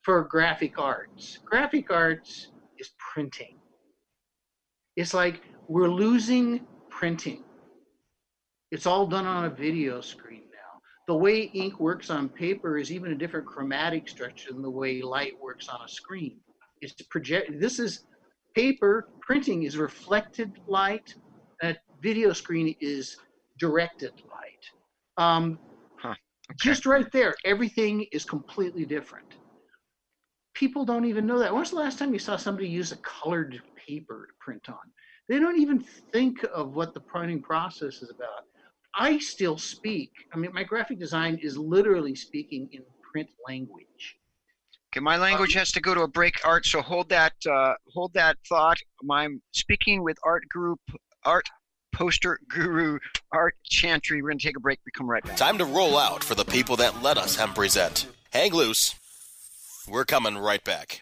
for 0.01 0.23
graphic 0.23 0.79
arts. 0.79 1.39
Graphic 1.45 1.91
arts 1.91 2.49
is 2.79 2.91
printing. 3.13 3.57
It's 4.95 5.13
like 5.13 5.41
we're 5.67 5.89
losing 5.89 6.65
printing. 6.89 7.43
It's 8.71 8.85
all 8.85 9.07
done 9.07 9.25
on 9.25 9.45
a 9.45 9.49
video 9.49 10.01
screen 10.01 10.43
now. 10.51 10.81
The 11.07 11.15
way 11.15 11.43
ink 11.53 11.79
works 11.79 12.09
on 12.09 12.29
paper 12.29 12.77
is 12.77 12.91
even 12.91 13.11
a 13.11 13.15
different 13.15 13.45
chromatic 13.45 14.09
structure 14.09 14.51
than 14.51 14.61
the 14.61 14.69
way 14.69 15.01
light 15.01 15.33
works 15.41 15.67
on 15.69 15.79
a 15.83 15.87
screen. 15.87 16.37
It's 16.81 16.93
project. 17.03 17.59
This 17.59 17.79
is 17.79 18.05
paper 18.55 19.09
printing 19.21 19.63
is 19.63 19.77
reflected 19.77 20.51
light. 20.67 21.15
A 21.63 21.75
video 22.01 22.33
screen 22.33 22.75
is 22.79 23.17
directed 23.59 24.11
light. 24.29 25.23
Um, 25.23 25.59
huh. 25.97 26.09
okay. 26.09 26.19
Just 26.59 26.85
right 26.85 27.11
there, 27.11 27.35
everything 27.45 28.05
is 28.11 28.25
completely 28.25 28.85
different. 28.85 29.33
People 30.53 30.85
don't 30.85 31.05
even 31.05 31.25
know 31.25 31.39
that. 31.39 31.53
When's 31.53 31.69
the 31.69 31.75
last 31.77 31.99
time 31.99 32.13
you 32.13 32.19
saw 32.19 32.35
somebody 32.35 32.67
use 32.67 32.91
a 32.91 32.97
colored 32.97 33.61
paper 33.75 34.27
to 34.27 34.33
print 34.39 34.69
on? 34.69 34.75
They 35.29 35.39
don't 35.39 35.59
even 35.59 35.83
think 36.11 36.43
of 36.53 36.73
what 36.73 36.93
the 36.93 36.99
printing 36.99 37.41
process 37.41 38.01
is 38.01 38.09
about. 38.09 38.45
I 38.95 39.19
still 39.19 39.57
speak. 39.57 40.11
I 40.33 40.37
mean, 40.37 40.51
my 40.53 40.63
graphic 40.63 40.99
design 40.99 41.39
is 41.41 41.57
literally 41.57 42.15
speaking 42.15 42.69
in 42.71 42.81
print 43.11 43.29
language. 43.47 44.17
Okay, 44.93 45.01
my 45.03 45.17
language 45.17 45.55
um, 45.55 45.59
has 45.59 45.71
to 45.73 45.81
go 45.81 45.93
to 45.93 46.01
a 46.01 46.07
break, 46.07 46.35
Art. 46.45 46.65
So 46.65 46.81
hold 46.81 47.09
that, 47.09 47.33
uh, 47.49 47.73
hold 47.93 48.13
that 48.13 48.37
thought. 48.47 48.77
I'm 49.11 49.41
speaking 49.51 50.01
with 50.01 50.17
art 50.23 50.47
group, 50.49 50.79
art 51.25 51.49
poster 51.93 52.39
guru, 52.49 52.99
Art 53.31 53.55
Chantry. 53.63 54.21
We're 54.21 54.29
gonna 54.29 54.39
take 54.39 54.57
a 54.57 54.61
break. 54.61 54.79
We 54.85 54.91
come 54.91 55.09
right 55.09 55.23
back. 55.23 55.35
Time 55.35 55.57
to 55.57 55.65
roll 55.65 55.97
out 55.97 56.23
for 56.23 56.35
the 56.35 56.45
people 56.45 56.75
that 56.77 57.03
let 57.03 57.17
us 57.17 57.35
hemp 57.35 57.55
present. 57.55 58.07
Hang 58.31 58.53
loose. 58.53 58.95
We're 59.87 60.05
coming 60.05 60.37
right 60.37 60.63
back. 60.63 61.01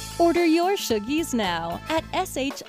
Order 0.19 0.45
your 0.45 0.73
Shoogies 0.73 1.33
now 1.33 1.81
at 1.89 2.03
S-H-O-O-G-I-E-S.com 2.13 2.67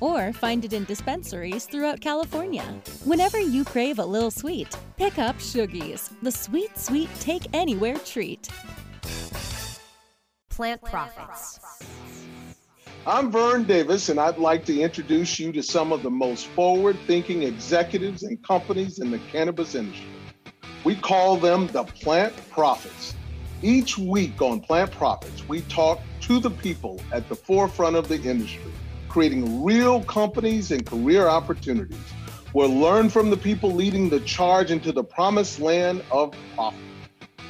or 0.00 0.32
find 0.32 0.64
it 0.64 0.72
in 0.72 0.84
dispensaries 0.84 1.64
throughout 1.66 2.00
California. 2.00 2.64
Whenever 3.04 3.40
you 3.40 3.64
crave 3.64 3.98
a 3.98 4.04
little 4.04 4.30
sweet, 4.30 4.76
pick 4.96 5.18
up 5.18 5.36
Shoogies, 5.38 6.10
the 6.22 6.30
sweet, 6.30 6.78
sweet 6.78 7.10
take 7.18 7.46
anywhere 7.52 7.98
treat. 7.98 8.48
Plant 10.48 10.82
Profits. 10.82 11.58
I'm 13.06 13.30
Vern 13.32 13.64
Davis, 13.64 14.08
and 14.08 14.20
I'd 14.20 14.38
like 14.38 14.64
to 14.66 14.80
introduce 14.80 15.38
you 15.38 15.52
to 15.52 15.62
some 15.62 15.92
of 15.92 16.02
the 16.02 16.10
most 16.10 16.46
forward 16.48 16.96
thinking 17.06 17.42
executives 17.42 18.22
and 18.22 18.42
companies 18.46 18.98
in 19.00 19.10
the 19.10 19.18
cannabis 19.30 19.74
industry. 19.74 20.06
We 20.84 20.94
call 20.94 21.36
them 21.36 21.66
the 21.68 21.84
Plant 21.84 22.34
Profits. 22.50 23.14
Each 23.64 23.96
week 23.96 24.42
on 24.42 24.60
Plant 24.60 24.90
Profits, 24.90 25.48
we 25.48 25.62
talk 25.62 25.98
to 26.20 26.38
the 26.38 26.50
people 26.50 27.00
at 27.12 27.30
the 27.30 27.34
forefront 27.34 27.96
of 27.96 28.08
the 28.08 28.20
industry, 28.20 28.70
creating 29.08 29.64
real 29.64 30.04
companies 30.04 30.70
and 30.70 30.84
career 30.84 31.28
opportunities. 31.28 31.96
We'll 32.52 32.78
learn 32.78 33.08
from 33.08 33.30
the 33.30 33.38
people 33.38 33.72
leading 33.72 34.10
the 34.10 34.20
charge 34.20 34.70
into 34.70 34.92
the 34.92 35.02
promised 35.02 35.60
land 35.60 36.04
of 36.10 36.34
profit. 36.54 36.78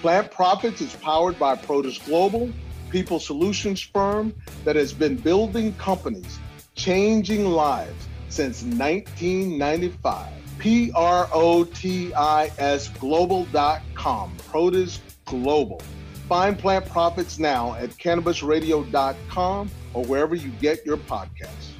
Plant 0.03 0.31
Profits 0.31 0.81
is 0.81 0.95
powered 0.95 1.37
by 1.37 1.57
Protis 1.57 1.99
Global, 2.07 2.49
people 2.91 3.19
solutions 3.19 3.81
firm 3.81 4.33
that 4.63 4.77
has 4.77 4.93
been 4.93 5.17
building 5.17 5.75
companies, 5.79 6.39
changing 6.77 7.45
lives 7.45 8.07
since 8.29 8.63
1995. 8.63 10.31
P 10.61 10.93
R 10.95 11.29
O 11.33 11.65
T 11.65 12.15
I 12.15 12.53
S 12.57 12.87
global.com. 13.01 14.37
Protis 14.49 15.01
Global. 15.25 15.83
Find 16.29 16.59
Plant 16.59 16.87
Profits 16.87 17.39
now 17.39 17.75
at 17.75 17.91
cannabisradio.com 17.91 19.71
or 19.93 20.05
wherever 20.05 20.35
you 20.35 20.49
get 20.61 20.85
your 20.87 20.97
podcasts. 20.97 21.73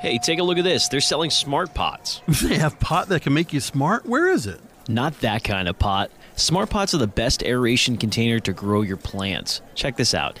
Hey, 0.00 0.18
take 0.18 0.40
a 0.40 0.42
look 0.42 0.58
at 0.58 0.64
this. 0.64 0.88
They're 0.88 1.00
selling 1.00 1.30
smart 1.30 1.74
pots. 1.74 2.22
They 2.42 2.58
have 2.58 2.78
pot 2.80 3.08
that 3.08 3.22
can 3.22 3.34
make 3.34 3.52
you 3.52 3.60
smart? 3.60 4.04
Where 4.04 4.28
is 4.28 4.46
it? 4.46 4.60
Not 4.88 5.20
that 5.20 5.44
kind 5.44 5.68
of 5.68 5.78
pot. 5.78 6.10
Smart 6.34 6.70
pots 6.70 6.92
are 6.92 6.98
the 6.98 7.06
best 7.06 7.44
aeration 7.44 7.96
container 7.96 8.40
to 8.40 8.52
grow 8.52 8.82
your 8.82 8.96
plants. 8.96 9.60
Check 9.76 9.96
this 9.96 10.12
out. 10.12 10.40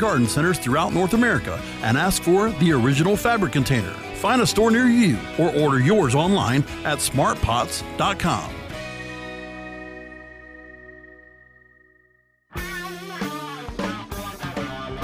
garden 0.00 0.26
centers 0.26 0.58
throughout 0.58 0.92
North 0.92 1.14
America 1.14 1.62
and 1.82 1.96
ask 1.96 2.22
for 2.22 2.50
the 2.50 2.72
original 2.72 3.16
fabric 3.16 3.52
container. 3.52 3.92
Find 4.16 4.42
a 4.42 4.46
store 4.46 4.70
near 4.70 4.86
you 4.86 5.18
or 5.38 5.54
order 5.54 5.78
yours 5.78 6.14
online 6.14 6.64
at 6.84 6.98
smartpots.com. 6.98 8.54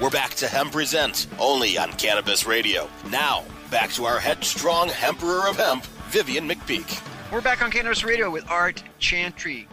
We're 0.00 0.10
back 0.10 0.34
to 0.34 0.46
Hemp 0.46 0.72
Present, 0.72 1.26
only 1.38 1.78
on 1.78 1.92
Cannabis 1.94 2.46
Radio. 2.46 2.88
Now, 3.10 3.44
back 3.70 3.90
to 3.92 4.04
our 4.04 4.20
headstrong 4.20 4.90
Emperor 5.02 5.48
of 5.48 5.56
Hemp, 5.56 5.84
Vivian 6.10 6.48
McPeak. 6.48 7.02
We're 7.32 7.40
back 7.40 7.60
on 7.60 7.72
Cannabis 7.72 8.04
Radio 8.04 8.30
with 8.30 8.48
Art 8.48 8.84
Chantry. 8.98 9.66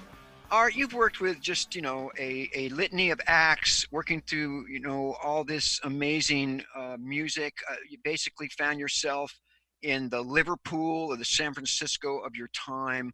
Art, 0.53 0.75
you've 0.75 0.93
worked 0.93 1.19
with 1.19 1.41
just 1.41 1.73
you 1.73 1.81
know 1.81 2.11
a, 2.19 2.47
a 2.53 2.69
litany 2.69 3.09
of 3.09 3.19
acts, 3.25 3.91
working 3.91 4.21
through 4.21 4.67
you 4.67 4.79
know 4.79 5.15
all 5.23 5.43
this 5.43 5.79
amazing 5.83 6.63
uh, 6.77 6.95
music. 6.99 7.55
Uh, 7.67 7.77
you 7.89 7.97
basically 8.03 8.47
found 8.49 8.79
yourself 8.79 9.33
in 9.81 10.09
the 10.09 10.21
Liverpool 10.21 11.07
or 11.07 11.17
the 11.17 11.25
San 11.25 11.55
Francisco 11.55 12.19
of 12.19 12.35
your 12.35 12.49
time, 12.49 13.11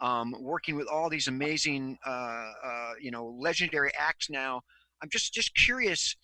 um, 0.00 0.34
working 0.40 0.74
with 0.74 0.88
all 0.88 1.08
these 1.08 1.28
amazing, 1.28 1.96
uh, 2.04 2.10
uh, 2.10 2.92
you 3.00 3.12
know, 3.12 3.36
legendary 3.38 3.92
acts 3.96 4.28
now. 4.28 4.60
I'm 5.00 5.10
just 5.10 5.32
just 5.32 5.54
curious, 5.54 6.16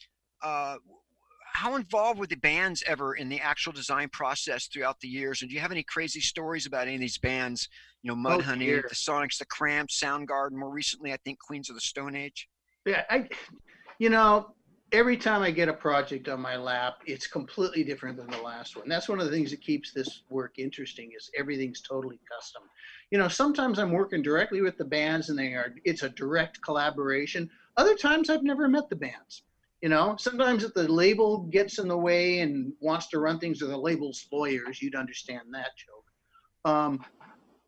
uh, 0.43 0.79
how 1.53 1.77
involved 1.77 2.19
were 2.19 2.27
the 2.27 2.35
bands 2.35 2.83
ever 2.89 3.15
in 3.15 3.29
the 3.29 3.41
actual 3.41 3.73
design 3.73 4.09
process 4.09 4.67
throughout 4.67 4.99
the 4.99 5.07
years? 5.07 5.43
And 5.43 5.49
do 5.49 5.55
you 5.55 5.61
have 5.61 5.71
any 5.71 5.85
crazy 5.85 6.21
stories 6.21 6.67
about 6.67 6.89
any 6.89 6.97
of 6.97 7.01
these 7.01 7.19
bands? 7.19 7.69
You 8.07 8.15
know, 8.15 8.31
Oh, 8.31 8.39
Mudhoney, 8.39 8.61
dear. 8.61 8.85
the 8.89 8.95
Sonics, 8.95 9.39
the 9.39 9.47
Cramps, 9.47 9.99
Soundgarden. 10.01 10.53
More 10.53 10.71
recently, 10.71 11.13
I 11.13 11.17
think 11.25 11.41
Queens 11.41 11.69
of 11.71 11.75
the 11.75 11.81
Stone 11.81 12.15
Age. 12.15 12.49
Yeah, 12.85 13.03
I, 13.11 13.29
you 13.99 14.11
know, 14.11 14.55
every 14.93 15.17
time 15.17 15.43
I 15.43 15.51
get 15.51 15.69
a 15.69 15.73
project 15.73 16.29
on 16.29 16.41
my 16.41 16.55
lap, 16.55 16.99
it's 17.05 17.27
completely 17.27 17.83
different 17.83 18.17
than 18.17 18.29
the 18.29 18.41
last 18.41 18.77
one. 18.77 18.89
That's 18.89 19.09
one 19.09 19.19
of 19.19 19.25
the 19.27 19.33
things 19.33 19.51
that 19.51 19.61
keeps 19.61 19.93
this 19.93 20.23
work 20.31 20.55
interesting 20.57 21.11
is 21.17 21.33
everything's 21.37 21.81
totally 21.81 22.21
custom. 22.33 22.63
You 23.11 23.19
know, 23.19 23.27
sometimes 23.27 23.81
I'm 23.81 23.91
working 23.91 24.23
directly 24.23 24.61
with 24.61 24.79
the 24.79 24.85
bands 24.85 25.29
and 25.29 25.37
they 25.37 25.55
are 25.55 25.75
it's 25.85 26.05
a 26.05 26.09
direct 26.11 26.63
collaboration. 26.63 27.51
Other 27.77 27.97
times 27.97 28.31
I've 28.31 28.45
never 28.45 28.69
met 28.69 28.89
the 28.89 28.95
bands. 28.95 29.43
You 29.83 29.89
know, 29.89 30.15
sometimes 30.17 30.63
if 30.63 30.75
the 30.75 30.87
label 30.87 31.39
gets 31.51 31.81
in 31.81 31.89
the 31.89 31.99
way 31.99 32.39
and 32.39 32.73
wants 32.79 33.09
to 33.09 33.19
run 33.19 33.41
things 33.41 33.63
or 33.63 33.67
the 33.67 33.77
label's 33.77 34.29
lawyers, 34.33 34.81
you'd 34.81 34.95
understand 34.95 35.53
that 35.55 35.71
joke. 35.77 36.05
Um, 36.73 37.05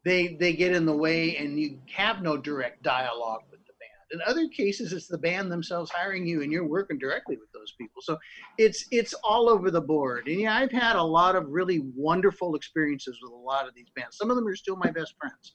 they 0.08 0.36
they 0.36 0.52
get 0.52 0.72
in 0.72 0.86
the 0.86 0.96
way 0.96 1.36
and 1.36 1.58
you 1.58 1.78
have 1.94 2.22
no 2.22 2.36
direct 2.36 2.82
dialogue 2.82 3.42
with 3.50 3.60
the 3.66 3.72
band. 3.80 4.12
In 4.12 4.20
other 4.26 4.48
cases, 4.48 4.92
it's 4.92 5.06
the 5.06 5.18
band 5.18 5.50
themselves 5.50 5.90
hiring 5.90 6.26
you 6.26 6.42
and 6.42 6.52
you're 6.52 6.66
working 6.66 6.98
directly 6.98 7.36
with 7.36 7.50
those 7.52 7.74
people. 7.78 8.02
So 8.02 8.16
it's 8.56 8.86
it's 8.90 9.14
all 9.22 9.48
over 9.48 9.70
the 9.70 9.80
board. 9.80 10.28
And 10.28 10.40
yeah, 10.40 10.56
I've 10.56 10.72
had 10.72 10.96
a 10.96 11.02
lot 11.02 11.36
of 11.36 11.48
really 11.48 11.80
wonderful 11.94 12.54
experiences 12.54 13.18
with 13.22 13.32
a 13.32 13.36
lot 13.36 13.68
of 13.68 13.74
these 13.74 13.88
bands. 13.94 14.16
Some 14.16 14.30
of 14.30 14.36
them 14.36 14.46
are 14.46 14.56
still 14.56 14.76
my 14.76 14.90
best 14.90 15.14
friends. 15.20 15.54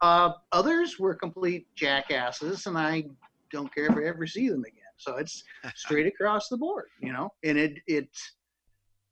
Uh, 0.00 0.32
others 0.50 0.98
were 0.98 1.14
complete 1.14 1.68
jackasses, 1.76 2.66
and 2.66 2.76
I 2.76 3.04
don't 3.52 3.72
care 3.72 3.86
if 3.86 3.96
I 3.96 4.04
ever 4.04 4.26
see 4.26 4.48
them 4.48 4.64
again. 4.64 4.82
So 4.96 5.16
it's 5.16 5.44
straight 5.76 6.06
across 6.06 6.48
the 6.48 6.56
board, 6.56 6.86
you 7.00 7.12
know. 7.12 7.32
And 7.44 7.56
it 7.56 7.78
it, 7.86 8.08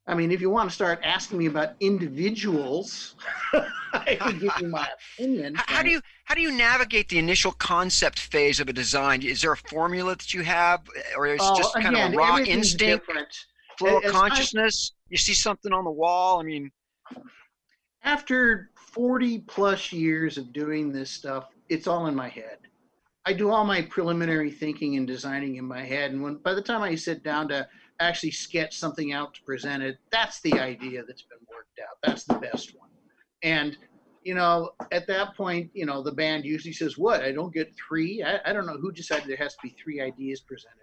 I 0.07 0.15
mean, 0.15 0.31
if 0.31 0.41
you 0.41 0.49
want 0.49 0.67
to 0.69 0.73
start 0.73 0.99
asking 1.03 1.37
me 1.37 1.45
about 1.45 1.73
individuals, 1.79 3.15
I 3.93 4.15
can 4.19 4.39
give 4.39 4.51
you 4.59 4.67
my 4.67 4.87
opinion. 5.17 5.55
How, 5.55 5.75
how 5.77 5.83
do 5.83 5.89
you 5.89 6.01
how 6.25 6.33
do 6.35 6.41
you 6.41 6.51
navigate 6.51 7.07
the 7.09 7.19
initial 7.19 7.51
concept 7.51 8.19
phase 8.19 8.59
of 8.59 8.67
a 8.67 8.73
design? 8.73 9.21
Is 9.21 9.41
there 9.41 9.51
a 9.51 9.57
formula 9.57 10.15
that 10.15 10.33
you 10.33 10.41
have, 10.41 10.81
or 11.15 11.27
is 11.27 11.35
it 11.35 11.39
Oh, 11.43 11.55
just 11.57 11.73
kind 11.75 11.87
again, 11.89 12.07
of 12.07 12.13
a 12.13 12.17
raw 12.17 12.37
instinct, 12.39 13.05
different. 13.07 13.27
flow 13.77 13.97
of 13.97 14.05
As 14.05 14.11
I- 14.11 14.13
consciousness? 14.29 14.93
You 15.09 15.17
see 15.17 15.33
something 15.33 15.71
on 15.71 15.83
the 15.83 15.91
wall. 15.91 16.39
I 16.39 16.43
mean, 16.43 16.71
after 18.03 18.71
40 18.75 19.39
plus 19.39 19.91
years 19.91 20.37
of 20.37 20.51
doing 20.51 20.91
this 20.91 21.11
stuff, 21.11 21.45
it's 21.69 21.85
all 21.87 22.07
in 22.07 22.15
my 22.15 22.29
head. 22.29 22.57
I 23.25 23.33
do 23.33 23.51
all 23.51 23.63
my 23.65 23.83
preliminary 23.83 24.49
thinking 24.49 24.95
and 24.97 25.05
designing 25.05 25.57
in 25.57 25.65
my 25.65 25.83
head. 25.83 26.11
And 26.11 26.23
when 26.23 26.37
by 26.37 26.53
the 26.55 26.61
time 26.61 26.81
I 26.81 26.95
sit 26.95 27.23
down 27.23 27.47
to 27.49 27.67
actually 28.01 28.31
sketch 28.31 28.77
something 28.77 29.13
out 29.13 29.33
to 29.35 29.41
present 29.43 29.83
it, 29.83 29.97
that's 30.11 30.41
the 30.41 30.53
idea 30.53 31.03
that's 31.05 31.23
been 31.23 31.39
worked 31.53 31.79
out. 31.79 31.97
That's 32.03 32.23
the 32.23 32.35
best 32.35 32.77
one. 32.77 32.89
And, 33.43 33.77
you 34.23 34.35
know, 34.35 34.71
at 34.91 35.07
that 35.07 35.35
point, 35.35 35.71
you 35.73 35.85
know, 35.85 36.03
the 36.03 36.11
band 36.11 36.45
usually 36.45 36.73
says, 36.73 36.97
What? 36.97 37.21
I 37.21 37.31
don't 37.31 37.53
get 37.53 37.73
three? 37.75 38.23
I, 38.23 38.39
I 38.45 38.53
don't 38.53 38.65
know 38.65 38.77
who 38.77 38.91
decided 38.91 39.27
there 39.27 39.37
has 39.37 39.53
to 39.53 39.59
be 39.63 39.75
three 39.81 40.01
ideas 40.01 40.41
presented. 40.41 40.77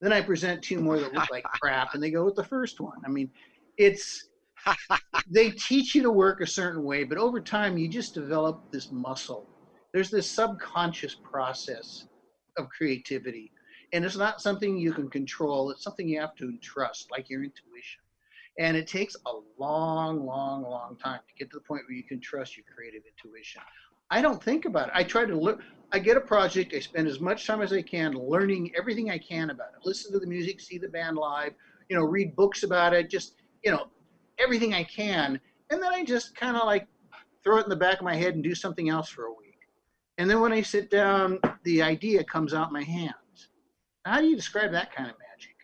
Then 0.00 0.12
I 0.12 0.22
present 0.22 0.62
two 0.62 0.80
more 0.80 0.98
that 0.98 1.12
look 1.12 1.30
like 1.30 1.44
crap, 1.60 1.94
and 1.94 2.02
they 2.02 2.10
go 2.10 2.24
with 2.24 2.36
the 2.36 2.44
first 2.44 2.80
one. 2.80 2.98
I 3.04 3.08
mean, 3.08 3.30
it's 3.76 4.28
they 5.30 5.50
teach 5.50 5.94
you 5.94 6.02
to 6.02 6.10
work 6.10 6.40
a 6.40 6.46
certain 6.46 6.82
way, 6.82 7.04
but 7.04 7.18
over 7.18 7.40
time 7.40 7.78
you 7.78 7.88
just 7.88 8.14
develop 8.14 8.70
this 8.70 8.90
muscle. 8.90 9.46
There's 9.92 10.10
this 10.10 10.30
subconscious 10.30 11.16
process 11.16 12.06
of 12.56 12.68
creativity, 12.68 13.52
and 13.92 14.04
it's 14.04 14.16
not 14.16 14.40
something 14.40 14.78
you 14.78 14.92
can 14.92 15.08
control. 15.08 15.70
It's 15.70 15.82
something 15.82 16.08
you 16.08 16.20
have 16.20 16.36
to 16.36 16.56
trust, 16.58 17.10
like 17.10 17.28
your 17.28 17.42
intuition. 17.42 18.00
And 18.58 18.76
it 18.76 18.86
takes 18.86 19.16
a 19.26 19.32
long, 19.58 20.26
long, 20.26 20.62
long 20.62 20.96
time 20.96 21.20
to 21.26 21.34
get 21.38 21.50
to 21.50 21.58
the 21.58 21.64
point 21.64 21.82
where 21.88 21.96
you 21.96 22.02
can 22.02 22.20
trust 22.20 22.56
your 22.56 22.64
creative 22.74 23.02
intuition. 23.06 23.62
I 24.10 24.20
don't 24.20 24.42
think 24.42 24.64
about 24.64 24.88
it. 24.88 24.94
I 24.94 25.04
try 25.04 25.24
to 25.24 25.36
look. 25.36 25.60
I 25.92 25.98
get 25.98 26.16
a 26.16 26.20
project. 26.20 26.74
I 26.74 26.80
spend 26.80 27.08
as 27.08 27.20
much 27.20 27.46
time 27.46 27.62
as 27.62 27.72
I 27.72 27.82
can 27.82 28.12
learning 28.12 28.72
everything 28.76 29.10
I 29.10 29.18
can 29.18 29.50
about 29.50 29.68
it. 29.68 29.86
Listen 29.86 30.12
to 30.12 30.18
the 30.18 30.26
music, 30.26 30.60
see 30.60 30.78
the 30.78 30.88
band 30.88 31.16
live. 31.16 31.52
You 31.88 31.96
know, 31.96 32.04
read 32.04 32.34
books 32.36 32.62
about 32.62 32.92
it. 32.92 33.08
Just 33.08 33.34
you 33.64 33.70
know, 33.70 33.86
everything 34.38 34.74
I 34.74 34.84
can, 34.84 35.40
and 35.70 35.82
then 35.82 35.92
I 35.92 36.04
just 36.04 36.34
kind 36.34 36.56
of 36.56 36.64
like 36.64 36.86
throw 37.44 37.58
it 37.58 37.64
in 37.64 37.70
the 37.70 37.76
back 37.76 37.98
of 37.98 38.04
my 38.04 38.16
head 38.16 38.34
and 38.34 38.42
do 38.42 38.54
something 38.54 38.88
else 38.88 39.08
for 39.08 39.26
a 39.26 39.32
week. 39.32 39.58
And 40.18 40.28
then 40.28 40.40
when 40.40 40.52
I 40.52 40.60
sit 40.60 40.90
down, 40.90 41.38
the 41.62 41.82
idea 41.82 42.22
comes 42.24 42.52
out 42.52 42.72
my 42.72 42.82
hands. 42.82 43.14
How 44.04 44.20
do 44.20 44.26
you 44.26 44.36
describe 44.36 44.72
that 44.72 44.94
kind 44.94 45.10
of 45.10 45.16
magic? 45.18 45.54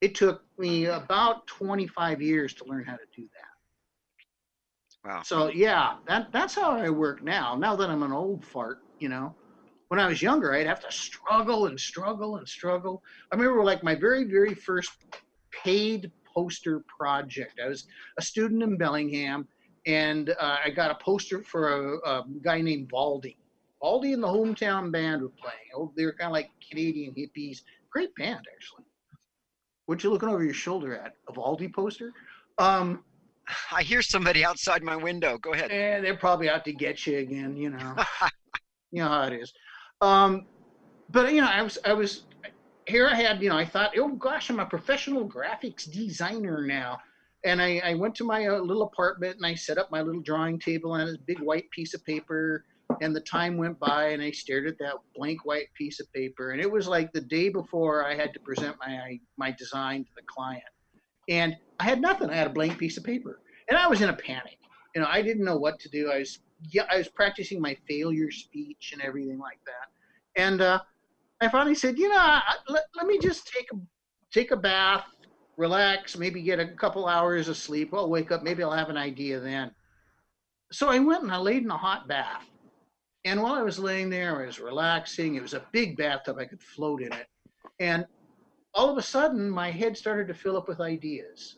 It 0.00 0.14
took 0.14 0.42
me 0.58 0.86
about 0.86 1.46
25 1.46 2.22
years 2.22 2.54
to 2.54 2.64
learn 2.66 2.84
how 2.84 2.96
to 2.96 3.06
do 3.16 3.22
that. 3.22 5.08
wow. 5.08 5.22
So 5.24 5.48
yeah, 5.48 5.96
that 6.06 6.30
that's 6.32 6.54
how 6.54 6.72
I 6.72 6.90
work 6.90 7.22
now. 7.22 7.56
Now 7.56 7.74
that 7.76 7.90
I'm 7.90 8.02
an 8.02 8.12
old 8.12 8.44
fart, 8.44 8.78
you 8.98 9.08
know. 9.08 9.34
When 9.88 9.98
I 9.98 10.06
was 10.06 10.20
younger, 10.20 10.54
I'd 10.54 10.66
have 10.66 10.80
to 10.80 10.92
struggle 10.92 11.66
and 11.66 11.80
struggle 11.80 12.36
and 12.36 12.46
struggle. 12.46 13.02
I 13.32 13.36
remember 13.36 13.64
like 13.64 13.82
my 13.82 13.94
very 13.94 14.24
very 14.24 14.54
first 14.54 14.90
paid 15.50 16.12
poster 16.26 16.84
project. 16.86 17.58
I 17.64 17.68
was 17.68 17.86
a 18.18 18.22
student 18.22 18.62
in 18.62 18.76
Bellingham, 18.76 19.48
and 19.86 20.30
uh, 20.30 20.58
I 20.64 20.70
got 20.70 20.90
a 20.90 20.94
poster 21.02 21.42
for 21.42 21.68
a, 21.68 22.08
a 22.08 22.24
guy 22.42 22.60
named 22.60 22.90
Valdy. 22.90 23.38
Valdy 23.82 24.12
and 24.12 24.22
the 24.22 24.28
hometown 24.28 24.90
band 24.90 25.22
were 25.22 25.30
playing. 25.30 25.70
Oh, 25.74 25.92
they 25.96 26.04
were 26.04 26.12
kind 26.12 26.28
of 26.28 26.32
like 26.32 26.50
Canadian 26.68 27.14
hippies. 27.14 27.62
Great 27.92 28.14
band, 28.16 28.44
actually. 28.54 28.84
What 29.86 30.04
you 30.04 30.10
looking 30.10 30.28
over 30.28 30.44
your 30.44 30.54
shoulder 30.54 30.96
at? 30.96 31.14
A 31.28 31.32
Valdy 31.32 31.72
poster? 31.72 32.12
Um, 32.58 33.04
I 33.72 33.82
hear 33.82 34.02
somebody 34.02 34.44
outside 34.44 34.82
my 34.82 34.96
window. 34.96 35.38
Go 35.38 35.52
ahead. 35.52 35.70
and 35.70 36.04
they're 36.04 36.16
probably 36.16 36.48
out 36.48 36.64
to 36.66 36.72
get 36.72 37.06
you 37.06 37.18
again, 37.18 37.56
you 37.56 37.70
know. 37.70 37.96
you 38.90 39.02
know 39.02 39.08
how 39.08 39.22
it 39.24 39.32
is. 39.32 39.52
Um, 40.00 40.46
but 41.10 41.32
you 41.32 41.40
know, 41.40 41.48
I 41.48 41.62
was 41.62 41.78
I 41.84 41.92
was 41.92 42.24
here. 42.86 43.06
I 43.06 43.14
had 43.14 43.42
you 43.42 43.48
know, 43.48 43.56
I 43.56 43.64
thought, 43.64 43.92
oh 43.96 44.08
gosh, 44.08 44.50
I'm 44.50 44.60
a 44.60 44.66
professional 44.66 45.28
graphics 45.28 45.90
designer 45.90 46.64
now. 46.66 46.98
And 47.44 47.62
I, 47.62 47.80
I 47.84 47.94
went 47.94 48.14
to 48.16 48.24
my 48.24 48.46
uh, 48.46 48.58
little 48.58 48.82
apartment 48.82 49.36
and 49.36 49.46
I 49.46 49.54
set 49.54 49.78
up 49.78 49.90
my 49.92 50.02
little 50.02 50.20
drawing 50.20 50.58
table 50.58 50.92
on 50.92 51.06
this 51.06 51.16
big 51.16 51.38
white 51.38 51.70
piece 51.70 51.94
of 51.94 52.04
paper. 52.04 52.64
And 53.00 53.14
the 53.14 53.20
time 53.20 53.56
went 53.56 53.78
by 53.78 54.08
and 54.08 54.22
I 54.22 54.30
stared 54.30 54.66
at 54.66 54.78
that 54.78 54.94
blank 55.14 55.44
white 55.44 55.68
piece 55.74 56.00
of 56.00 56.12
paper. 56.12 56.52
And 56.52 56.60
it 56.60 56.70
was 56.70 56.88
like 56.88 57.12
the 57.12 57.20
day 57.20 57.48
before 57.48 58.06
I 58.06 58.14
had 58.14 58.32
to 58.34 58.40
present 58.40 58.76
my 58.80 59.18
my 59.36 59.52
design 59.52 60.04
to 60.04 60.10
the 60.16 60.22
client. 60.26 60.64
And 61.28 61.56
I 61.78 61.84
had 61.84 62.00
nothing. 62.00 62.30
I 62.30 62.34
had 62.34 62.46
a 62.46 62.50
blank 62.50 62.78
piece 62.78 62.96
of 62.96 63.04
paper. 63.04 63.40
And 63.68 63.76
I 63.76 63.86
was 63.86 64.00
in 64.00 64.08
a 64.08 64.16
panic. 64.16 64.58
You 64.94 65.02
know, 65.02 65.08
I 65.10 65.22
didn't 65.22 65.44
know 65.44 65.56
what 65.56 65.78
to 65.80 65.88
do. 65.90 66.10
I 66.10 66.18
was 66.18 66.40
yeah, 66.70 66.86
I 66.90 66.96
was 66.96 67.08
practicing 67.08 67.60
my 67.60 67.76
failure 67.88 68.30
speech 68.30 68.90
and 68.92 69.02
everything 69.02 69.38
like 69.38 69.60
that. 69.66 70.42
And 70.42 70.60
uh, 70.60 70.80
I 71.40 71.48
finally 71.48 71.74
said, 71.74 71.98
you 71.98 72.08
know, 72.08 72.18
I, 72.18 72.42
let, 72.68 72.84
let 72.96 73.06
me 73.06 73.18
just 73.18 73.52
take 73.52 73.68
a 73.72 73.76
take 74.32 74.50
a 74.50 74.56
bath, 74.56 75.04
relax, 75.56 76.16
maybe 76.16 76.42
get 76.42 76.58
a 76.58 76.68
couple 76.68 77.06
hours 77.06 77.48
of 77.48 77.56
sleep. 77.56 77.92
I'll 77.94 78.10
wake 78.10 78.30
up, 78.32 78.42
maybe 78.42 78.62
I'll 78.62 78.72
have 78.72 78.90
an 78.90 78.96
idea 78.96 79.40
then. 79.40 79.70
So 80.70 80.88
I 80.88 80.98
went 80.98 81.22
and 81.22 81.32
I 81.32 81.38
laid 81.38 81.64
in 81.64 81.70
a 81.70 81.76
hot 81.76 82.08
bath. 82.08 82.44
And 83.28 83.42
while 83.42 83.52
I 83.52 83.62
was 83.62 83.78
laying 83.78 84.08
there, 84.08 84.40
I 84.42 84.46
was 84.46 84.58
relaxing. 84.58 85.34
It 85.34 85.42
was 85.42 85.52
a 85.52 85.62
big 85.70 85.98
bathtub, 85.98 86.38
I 86.38 86.46
could 86.46 86.62
float 86.62 87.02
in 87.02 87.12
it. 87.12 87.26
And 87.78 88.06
all 88.72 88.88
of 88.88 88.96
a 88.96 89.02
sudden, 89.02 89.50
my 89.50 89.70
head 89.70 89.98
started 89.98 90.28
to 90.28 90.34
fill 90.34 90.56
up 90.56 90.66
with 90.66 90.80
ideas. 90.80 91.56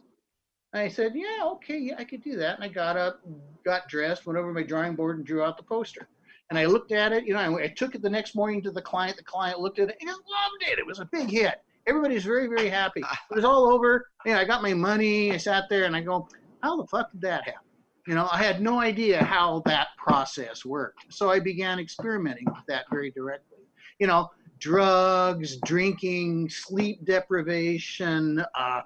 I 0.74 0.88
said, 0.88 1.12
yeah, 1.14 1.44
okay, 1.44 1.78
yeah, 1.78 1.94
I 1.96 2.02
could 2.02 2.24
do 2.24 2.35
that. 2.38 2.56
And 2.56 2.64
I 2.64 2.68
got 2.68 2.96
up, 2.96 3.20
got 3.64 3.88
dressed, 3.88 4.26
went 4.26 4.37
over 4.37 4.52
my 4.52 4.64
drawing 4.64 4.96
board 4.96 5.18
and 5.18 5.24
drew 5.24 5.44
out 5.44 5.56
the 5.56 5.62
poster. 5.62 6.09
And 6.50 6.59
I 6.59 6.64
looked 6.64 6.90
at 6.90 7.12
it, 7.12 7.24
you 7.24 7.35
know, 7.35 7.56
I, 7.56 7.62
I 7.62 7.68
took 7.68 7.94
it 7.94 8.02
the 8.02 8.11
next 8.11 8.35
morning 8.35 8.61
to 8.62 8.72
the 8.72 8.83
client. 8.83 9.16
The 9.16 9.22
client 9.22 9.61
looked 9.61 9.78
at 9.78 9.90
it 9.90 9.96
and 10.00 10.09
loved 10.09 10.62
it. 10.62 10.80
It 10.80 10.87
was 10.87 10.98
a 10.98 11.04
big 11.04 11.30
hit. 11.30 11.62
Everybody 11.87 12.16
was 12.16 12.24
very, 12.24 12.48
very 12.48 12.68
happy. 12.68 13.00
It 13.30 13.35
was 13.37 13.44
all 13.44 13.72
over. 13.72 14.11
You 14.26 14.33
know, 14.33 14.40
I 14.40 14.44
got 14.44 14.61
my 14.61 14.74
money. 14.74 15.30
I 15.30 15.37
sat 15.37 15.68
there 15.70 15.85
and 15.85 15.94
I 15.94 16.00
go, 16.00 16.26
how 16.64 16.76
the 16.76 16.87
fuck 16.88 17.12
did 17.12 17.20
that 17.20 17.44
happen? 17.44 17.62
You 18.10 18.16
know, 18.16 18.28
I 18.32 18.42
had 18.42 18.60
no 18.60 18.80
idea 18.80 19.22
how 19.22 19.62
that 19.66 19.90
process 19.96 20.64
worked. 20.64 21.14
So 21.14 21.30
I 21.30 21.38
began 21.38 21.78
experimenting 21.78 22.46
with 22.46 22.66
that 22.66 22.86
very 22.90 23.12
directly. 23.12 23.58
You 24.00 24.08
know, 24.08 24.30
drugs, 24.58 25.58
drinking, 25.64 26.50
sleep 26.50 27.04
deprivation, 27.04 28.44
uh, 28.56 28.80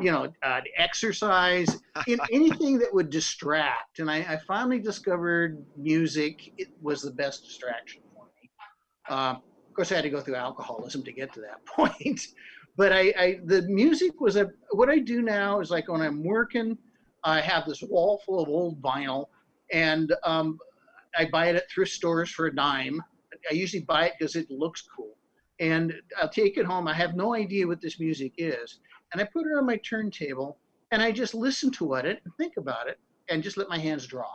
you 0.00 0.12
know, 0.12 0.32
uh, 0.44 0.60
exercise, 0.76 1.76
in, 2.06 2.20
anything 2.32 2.78
that 2.78 2.94
would 2.94 3.10
distract. 3.10 3.98
And 3.98 4.08
I, 4.08 4.18
I 4.18 4.36
finally 4.46 4.78
discovered 4.78 5.60
music 5.76 6.52
it 6.56 6.68
was 6.80 7.02
the 7.02 7.10
best 7.10 7.46
distraction 7.46 8.02
for 8.14 8.26
me. 8.40 8.48
Uh, 9.10 9.34
of 9.34 9.74
course, 9.74 9.90
I 9.90 9.96
had 9.96 10.02
to 10.02 10.10
go 10.10 10.20
through 10.20 10.36
alcoholism 10.36 11.02
to 11.02 11.10
get 11.10 11.32
to 11.32 11.40
that 11.40 11.66
point. 11.66 12.28
But 12.76 12.92
I, 12.92 13.12
I, 13.18 13.40
the 13.44 13.62
music 13.62 14.20
was 14.20 14.36
a. 14.36 14.52
What 14.70 14.88
I 14.88 15.00
do 15.00 15.20
now 15.20 15.58
is 15.58 15.68
like 15.68 15.88
when 15.88 16.00
I'm 16.00 16.22
working, 16.22 16.78
I 17.24 17.40
have 17.40 17.66
this 17.66 17.82
wall 17.82 18.22
full 18.24 18.40
of 18.40 18.48
old 18.48 18.80
vinyl, 18.80 19.26
and 19.72 20.14
um, 20.24 20.58
I 21.16 21.26
buy 21.26 21.46
it 21.48 21.56
at 21.56 21.70
thrift 21.70 21.92
stores 21.92 22.30
for 22.30 22.46
a 22.46 22.54
dime. 22.54 23.02
I 23.50 23.54
usually 23.54 23.82
buy 23.82 24.06
it 24.06 24.14
because 24.18 24.36
it 24.36 24.50
looks 24.50 24.82
cool. 24.82 25.16
And 25.60 25.94
I'll 26.20 26.28
take 26.28 26.56
it 26.56 26.66
home. 26.66 26.86
I 26.86 26.94
have 26.94 27.16
no 27.16 27.34
idea 27.34 27.66
what 27.66 27.80
this 27.80 27.98
music 27.98 28.34
is. 28.38 28.78
And 29.12 29.20
I 29.20 29.24
put 29.24 29.46
it 29.46 29.56
on 29.56 29.66
my 29.66 29.76
turntable 29.78 30.58
and 30.92 31.02
I 31.02 31.10
just 31.10 31.34
listen 31.34 31.70
to 31.72 31.94
it 31.94 32.06
and 32.06 32.20
think 32.36 32.56
about 32.56 32.88
it 32.88 32.98
and 33.28 33.42
just 33.42 33.56
let 33.56 33.68
my 33.68 33.78
hands 33.78 34.06
draw. 34.06 34.30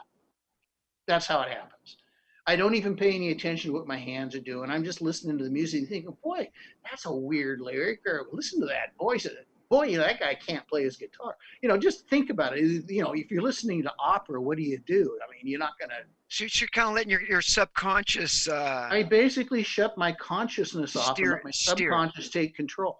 That's 1.07 1.25
how 1.25 1.41
it 1.41 1.49
happens. 1.49 1.97
I 2.45 2.55
don't 2.57 2.75
even 2.75 2.95
pay 2.95 3.13
any 3.13 3.31
attention 3.31 3.71
to 3.71 3.77
what 3.77 3.87
my 3.87 3.97
hands 3.97 4.35
are 4.35 4.41
doing. 4.41 4.69
I'm 4.69 4.83
just 4.83 5.01
listening 5.01 5.37
to 5.37 5.43
the 5.45 5.49
music 5.49 5.81
and 5.81 5.89
thinking, 5.89 6.17
boy, 6.21 6.49
that's 6.83 7.05
a 7.05 7.13
weird 7.13 7.61
lyric, 7.61 8.01
or 8.05 8.27
listen 8.33 8.59
to 8.59 8.65
that 8.67 8.95
voice 8.99 9.25
boy, 9.73 9.97
that 9.97 10.19
guy 10.19 10.35
can't 10.35 10.67
play 10.67 10.83
his 10.83 10.97
guitar. 10.97 11.35
You 11.63 11.69
know, 11.69 11.77
just 11.77 12.07
think 12.07 12.29
about 12.29 12.55
it. 12.55 12.61
You 12.87 13.01
know, 13.01 13.13
if 13.13 13.31
you're 13.31 13.41
listening 13.41 13.81
to 13.83 13.91
opera, 13.97 14.39
what 14.39 14.57
do 14.57 14.63
you 14.63 14.77
do? 14.85 15.17
I 15.19 15.31
mean, 15.31 15.49
you're 15.49 15.59
not 15.59 15.79
going 15.79 15.89
to. 15.89 15.95
So 16.27 16.45
you're 16.47 16.69
kind 16.69 16.89
of 16.89 16.93
letting 16.93 17.09
your, 17.09 17.23
your 17.23 17.41
subconscious. 17.41 18.47
Uh, 18.47 18.87
I 18.91 19.01
basically 19.01 19.63
shut 19.63 19.97
my 19.97 20.11
consciousness 20.11 20.95
off 20.95 21.15
steer, 21.15 21.25
and 21.25 21.33
let 21.37 21.45
my 21.45 21.51
subconscious 21.51 22.27
steer. 22.27 22.43
take 22.43 22.55
control. 22.55 22.99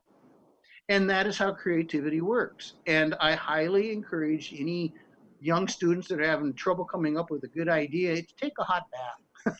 And 0.90 1.08
that 1.12 1.28
is 1.28 1.38
how 1.38 1.54
creativity 1.54 2.22
works. 2.22 2.74
And 2.88 3.14
I 3.22 3.34
highly 3.36 3.92
encourage 3.92 4.54
any 4.58 4.96
young 5.42 5.68
students 5.68 6.08
that 6.08 6.20
are 6.20 6.28
having 6.28 6.54
trouble 6.54 6.86
coming 6.86 7.20
up 7.20 7.30
with 7.30 7.44
a 7.44 7.48
good 7.50 7.70
idea 7.70 8.16
to 8.16 8.36
take 8.36 8.54
a 8.60 8.64
hot 8.64 8.84
bath. 8.92 9.58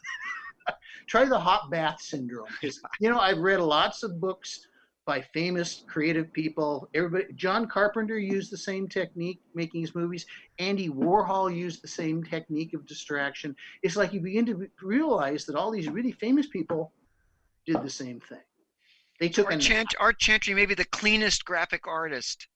Try 1.08 1.26
the 1.26 1.40
hot 1.40 1.70
bath 1.70 2.02
syndrome. 2.02 2.48
You 3.00 3.10
know, 3.10 3.20
I've 3.20 3.38
read 3.38 3.60
lots 3.60 4.02
of 4.02 4.20
books 4.20 4.68
by 5.06 5.22
famous 5.34 5.84
creative 5.88 6.32
people. 6.32 6.90
Everybody, 6.94 7.34
John 7.36 7.68
Carpenter 7.68 8.18
used 8.18 8.52
the 8.52 8.58
same 8.58 8.88
technique 8.88 9.42
making 9.54 9.82
his 9.82 9.96
movies. 9.96 10.26
Andy 10.60 10.90
Warhol 10.90 11.54
used 11.54 11.84
the 11.84 11.88
same 11.88 12.24
technique 12.24 12.74
of 12.74 12.86
distraction. 12.86 13.56
It's 13.82 13.96
like 13.96 14.14
you 14.14 14.22
begin 14.22 14.46
to 14.48 14.68
realize 14.82 15.46
that 15.46 15.56
all 15.56 15.72
these 15.72 15.90
really 15.90 16.14
famous 16.14 16.48
people 16.48 16.94
did 17.66 17.82
the 17.84 17.90
same 17.90 18.20
thing. 18.22 18.40
They 19.20 19.30
took 19.30 19.52
Art, 19.52 19.62
Chant- 19.62 19.96
Art 20.00 20.20
Chantry, 20.20 20.54
maybe 20.54 20.74
the 20.74 20.86
cleanest 20.86 21.46
graphic 21.46 21.88
artist, 21.88 22.48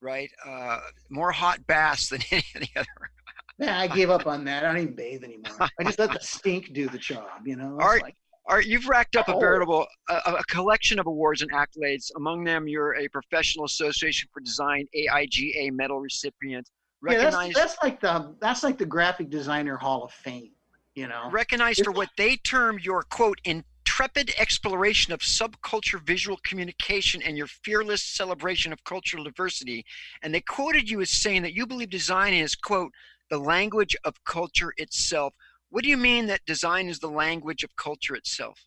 right? 0.00 0.30
Uh, 0.44 0.80
more 1.10 1.32
hot 1.32 1.66
baths 1.66 2.08
than 2.10 2.20
any, 2.30 2.44
of 2.54 2.60
the 2.60 2.68
other. 2.76 3.10
Yeah, 3.58 3.78
I 3.78 3.86
gave 3.86 4.10
up 4.10 4.26
on 4.26 4.44
that. 4.44 4.64
I 4.64 4.68
don't 4.68 4.82
even 4.82 4.94
bathe 4.94 5.24
anymore. 5.24 5.56
I 5.80 5.84
just 5.84 5.98
let 5.98 6.12
the 6.12 6.20
stink 6.20 6.74
do 6.74 6.88
the 6.88 6.98
job, 6.98 7.46
you 7.46 7.56
know. 7.56 7.78
Art, 7.80 8.02
like, 8.02 8.16
Art, 8.48 8.66
you've 8.66 8.88
racked 8.88 9.16
up 9.16 9.28
a 9.28 9.34
oh. 9.34 9.40
veritable 9.40 9.86
a, 10.08 10.14
a, 10.14 10.44
collection 10.44 10.98
of 10.98 11.06
awards 11.06 11.42
and 11.42 11.50
accolades. 11.52 12.10
Among 12.16 12.44
them, 12.44 12.68
you're 12.68 12.94
a 12.94 13.08
Professional 13.08 13.64
Association 13.64 14.28
for 14.32 14.40
Design 14.40 14.86
AIGA 14.94 15.72
medal 15.72 16.00
recipient. 16.00 16.70
Yeah, 17.08 17.30
that's, 17.30 17.54
that's 17.54 17.76
like 17.82 18.00
the 18.00 18.34
that's 18.40 18.62
like 18.62 18.78
the 18.78 18.86
Graphic 18.86 19.30
Designer 19.30 19.76
Hall 19.76 20.04
of 20.04 20.12
Fame. 20.12 20.52
You 20.94 21.08
know, 21.08 21.28
recognized 21.30 21.84
for 21.84 21.92
what 21.92 22.08
they 22.16 22.36
term 22.36 22.78
your 22.80 23.02
quote 23.02 23.38
intrepid 23.44 24.32
exploration 24.38 25.12
of 25.12 25.20
subculture 25.20 26.00
visual 26.00 26.38
communication 26.42 27.22
and 27.22 27.36
your 27.36 27.46
fearless 27.46 28.02
celebration 28.02 28.72
of 28.72 28.82
cultural 28.84 29.24
diversity. 29.24 29.84
And 30.22 30.34
they 30.34 30.40
quoted 30.40 30.88
you 30.88 31.00
as 31.02 31.10
saying 31.10 31.42
that 31.42 31.52
you 31.52 31.66
believe 31.66 31.90
design 31.90 32.32
is 32.32 32.54
quote 32.54 32.92
the 33.28 33.38
language 33.38 33.96
of 34.04 34.22
culture 34.24 34.72
itself 34.76 35.34
what 35.76 35.84
do 35.84 35.90
you 35.90 35.98
mean 35.98 36.24
that 36.24 36.40
design 36.46 36.88
is 36.88 36.98
the 37.00 37.06
language 37.06 37.62
of 37.62 37.76
culture 37.76 38.14
itself? 38.14 38.58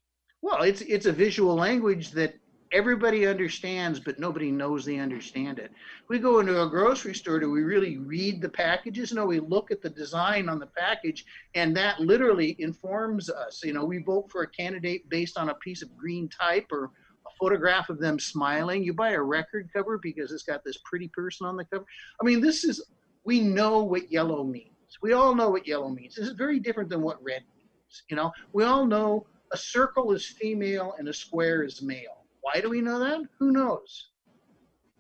Well, 0.43 0.61
it's 0.61 0.81
it's 0.81 1.07
a 1.07 1.11
visual 1.11 1.55
language 1.55 2.11
that 2.11 2.35
everybody 2.71 3.25
understands, 3.25 3.99
but 3.99 4.19
nobody 4.19 4.51
knows 4.51 4.85
they 4.85 4.99
understand 4.99 5.57
it. 5.57 5.71
We 6.07 6.19
go 6.19 6.39
into 6.39 6.61
a 6.61 6.69
grocery 6.69 7.15
store, 7.15 7.39
do 7.39 7.49
we 7.49 7.63
really 7.63 7.97
read 7.97 8.43
the 8.43 8.49
packages? 8.49 9.11
No, 9.11 9.25
we 9.25 9.39
look 9.39 9.71
at 9.71 9.81
the 9.81 9.89
design 9.89 10.49
on 10.49 10.59
the 10.59 10.67
package, 10.67 11.25
and 11.55 11.75
that 11.75 11.99
literally 11.99 12.55
informs 12.59 13.27
us. 13.27 13.63
You 13.63 13.73
know, 13.73 13.85
we 13.85 14.03
vote 14.03 14.29
for 14.29 14.43
a 14.43 14.47
candidate 14.47 15.09
based 15.09 15.35
on 15.35 15.49
a 15.49 15.55
piece 15.55 15.81
of 15.81 15.97
green 15.97 16.29
type 16.29 16.67
or 16.71 16.91
a 17.25 17.31
photograph 17.39 17.89
of 17.89 17.97
them 17.97 18.19
smiling. 18.19 18.83
You 18.83 18.93
buy 18.93 19.13
a 19.13 19.21
record 19.23 19.67
cover 19.75 19.97
because 19.97 20.31
it's 20.31 20.43
got 20.43 20.63
this 20.63 20.77
pretty 20.85 21.07
person 21.07 21.47
on 21.47 21.57
the 21.57 21.65
cover. 21.65 21.85
I 22.21 22.23
mean, 22.23 22.39
this 22.39 22.63
is, 22.63 22.85
we 23.23 23.39
know 23.39 23.81
what 23.81 24.11
yellow 24.11 24.43
means. 24.43 24.75
We 25.01 25.13
all 25.13 25.35
know 25.35 25.49
what 25.49 25.67
yellow 25.67 25.89
means. 25.89 26.15
This 26.15 26.27
is 26.27 26.33
very 26.33 26.59
different 26.59 26.89
than 26.89 27.01
what 27.01 27.23
red 27.23 27.43
means. 27.55 28.03
You 28.09 28.15
know, 28.15 28.31
we 28.53 28.63
all 28.63 28.85
know 28.85 29.25
a 29.51 29.57
circle 29.57 30.11
is 30.11 30.25
female 30.25 30.95
and 30.97 31.07
a 31.07 31.13
square 31.13 31.63
is 31.63 31.81
male. 31.81 32.25
Why 32.41 32.61
do 32.61 32.69
we 32.69 32.81
know 32.81 32.99
that? 32.99 33.21
Who 33.39 33.51
knows? 33.51 34.09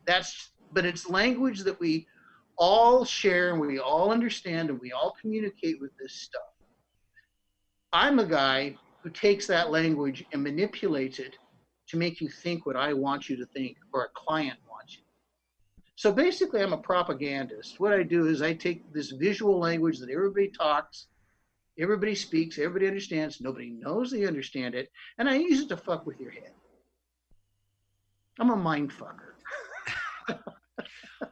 That's 0.05 0.51
but 0.71 0.85
it's 0.85 1.09
language 1.09 1.61
that 1.61 1.79
we 1.79 2.07
all 2.57 3.05
share 3.05 3.51
and 3.51 3.61
we 3.61 3.79
all 3.79 4.11
understand 4.11 4.69
and 4.69 4.79
we 4.79 4.91
all 4.91 5.15
communicate 5.19 5.79
with 5.79 5.91
this 5.97 6.13
stuff. 6.13 6.41
I'm 7.91 8.19
a 8.19 8.25
guy 8.25 8.75
who 9.01 9.09
takes 9.09 9.47
that 9.47 9.71
language 9.71 10.25
and 10.31 10.43
manipulates 10.43 11.19
it 11.19 11.37
to 11.87 11.97
make 11.97 12.21
you 12.21 12.29
think 12.29 12.65
what 12.65 12.75
I 12.75 12.93
want 12.93 13.29
you 13.29 13.37
to 13.37 13.45
think 13.47 13.77
or 13.93 14.05
a 14.05 14.09
client. 14.13 14.59
So 15.99 16.13
basically, 16.13 16.61
I'm 16.61 16.71
a 16.71 16.77
propagandist. 16.77 17.77
What 17.77 17.91
I 17.91 18.03
do 18.03 18.27
is 18.27 18.41
I 18.41 18.53
take 18.53 18.93
this 18.93 19.11
visual 19.11 19.59
language 19.59 19.99
that 19.99 20.09
everybody 20.09 20.47
talks, 20.47 21.07
everybody 21.77 22.15
speaks, 22.15 22.57
everybody 22.57 22.87
understands, 22.87 23.41
nobody 23.41 23.71
knows 23.71 24.09
they 24.09 24.25
understand 24.25 24.75
it, 24.75 24.89
and 25.17 25.27
I 25.27 25.35
use 25.35 25.59
it 25.59 25.67
to 25.67 25.75
fuck 25.75 26.05
with 26.05 26.17
your 26.21 26.31
head. 26.31 26.53
I'm 28.39 28.49
a 28.49 28.55
mind 28.55 28.93
fucker. 28.93 29.33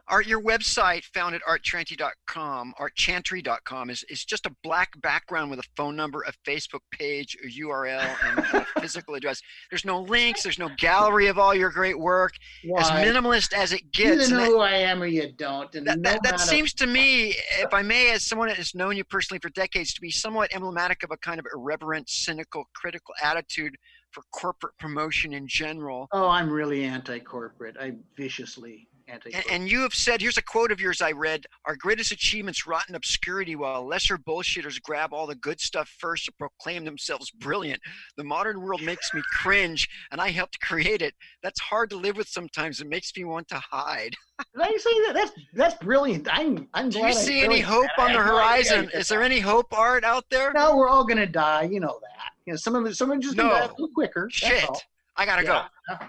Art, 0.08 0.26
your 0.26 0.42
website 0.42 1.04
found 1.04 1.34
at 1.34 1.42
artchantry.com, 1.46 2.74
artchantry.com 2.78 3.90
is, 3.90 4.04
is 4.08 4.24
just 4.24 4.46
a 4.46 4.54
black 4.62 4.98
background 5.02 5.50
with 5.50 5.58
a 5.58 5.68
phone 5.76 5.96
number, 5.96 6.22
a 6.22 6.32
Facebook 6.48 6.80
page, 6.90 7.36
a 7.44 7.60
URL, 7.60 8.16
and 8.24 8.38
a 8.38 8.66
physical 8.80 9.14
address. 9.14 9.42
There's 9.70 9.84
no 9.84 10.00
links, 10.00 10.42
there's 10.42 10.58
no 10.58 10.70
gallery 10.78 11.26
of 11.26 11.38
all 11.38 11.54
your 11.54 11.70
great 11.70 11.98
work. 11.98 12.32
Why? 12.64 12.80
As 12.80 12.88
minimalist 12.88 13.52
as 13.52 13.72
it 13.72 13.92
gets. 13.92 14.30
You 14.30 14.36
know 14.36 14.40
that, 14.40 14.46
who 14.46 14.60
I 14.60 14.72
am 14.72 15.02
or 15.02 15.06
you 15.06 15.30
don't. 15.32 15.74
And 15.74 15.86
that, 15.86 16.02
that, 16.02 16.22
that 16.22 16.40
seems 16.40 16.72
to 16.74 16.86
me, 16.86 17.34
if 17.58 17.74
I 17.74 17.82
may, 17.82 18.12
as 18.12 18.24
someone 18.24 18.48
that 18.48 18.56
has 18.56 18.74
known 18.74 18.96
you 18.96 19.04
personally 19.04 19.40
for 19.40 19.50
decades, 19.50 19.92
to 19.92 20.00
be 20.00 20.10
somewhat 20.10 20.54
emblematic 20.54 21.02
of 21.02 21.10
a 21.10 21.18
kind 21.18 21.38
of 21.38 21.46
irreverent, 21.54 22.08
cynical, 22.08 22.64
critical 22.74 23.14
attitude 23.22 23.76
for 24.10 24.22
corporate 24.32 24.76
promotion 24.78 25.34
in 25.34 25.46
general. 25.46 26.08
Oh, 26.12 26.28
I'm 26.28 26.48
really 26.48 26.84
anti-corporate. 26.84 27.76
I 27.78 27.92
viciously 28.16 28.88
and, 29.08 29.44
and, 29.50 29.70
you 29.70 29.80
have 29.80 29.94
said, 29.94 30.20
here's 30.20 30.36
a 30.36 30.42
quote 30.42 30.70
of 30.70 30.80
yours 30.80 31.00
I 31.00 31.12
read 31.12 31.46
Our 31.64 31.76
greatest 31.76 32.12
achievements 32.12 32.66
rot 32.66 32.84
in 32.88 32.94
obscurity 32.94 33.56
while 33.56 33.86
lesser 33.86 34.18
bullshitters 34.18 34.80
grab 34.82 35.12
all 35.12 35.26
the 35.26 35.34
good 35.36 35.60
stuff 35.60 35.88
first 35.98 36.28
and 36.28 36.36
proclaim 36.36 36.84
themselves 36.84 37.30
brilliant. 37.30 37.80
The 38.16 38.24
modern 38.24 38.60
world 38.60 38.82
makes 38.82 39.12
me 39.14 39.22
cringe, 39.32 39.88
and 40.10 40.20
I 40.20 40.30
helped 40.30 40.60
create 40.60 41.02
it. 41.02 41.14
That's 41.42 41.60
hard 41.60 41.90
to 41.90 41.96
live 41.96 42.16
with 42.16 42.28
sometimes. 42.28 42.80
It 42.80 42.88
makes 42.88 43.12
me 43.16 43.24
want 43.24 43.48
to 43.48 43.58
hide. 43.58 44.14
Did 44.54 44.62
I 44.62 44.76
say 44.76 44.90
that? 45.06 45.12
That's, 45.14 45.32
that's 45.54 45.74
brilliant. 45.82 46.28
I'm, 46.30 46.68
I'm 46.74 46.90
Do 46.90 47.00
you 47.00 47.12
see 47.12 47.40
any 47.40 47.60
hope 47.60 47.90
on 47.98 48.12
the 48.12 48.20
horizon? 48.20 48.90
Is 48.94 49.08
there 49.08 49.22
any 49.22 49.40
hope, 49.40 49.72
Art, 49.72 50.04
out 50.04 50.24
there? 50.30 50.52
No, 50.52 50.76
we're 50.76 50.88
all 50.88 51.04
going 51.04 51.18
to 51.18 51.26
die. 51.26 51.62
You 51.64 51.80
know 51.80 51.98
that. 52.00 52.30
You 52.46 52.52
know, 52.52 52.56
some 52.56 52.74
of 52.74 52.84
them, 52.84 52.94
some 52.94 53.10
of 53.10 53.20
just 53.20 53.36
no. 53.36 53.48
die 53.48 53.68
quicker. 53.94 54.28
Shit. 54.30 54.68
I 55.16 55.26
got 55.26 55.36
to 55.36 55.44
yeah. 55.44 55.66
go. 55.88 56.06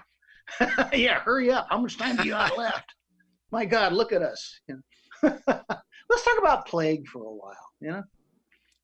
yeah, 0.92 1.20
hurry 1.20 1.50
up. 1.50 1.66
How 1.70 1.78
much 1.78 1.98
time 1.98 2.16
do 2.16 2.24
you 2.24 2.34
have 2.34 2.56
left? 2.56 2.94
My 3.52 3.64
God, 3.64 3.92
look 3.92 4.12
at 4.12 4.22
us. 4.22 4.60
Let's 5.22 6.24
talk 6.24 6.38
about 6.38 6.66
plague 6.66 7.06
for 7.08 7.24
a 7.24 7.32
while. 7.32 7.70
You 7.80 7.90
know, 7.90 8.02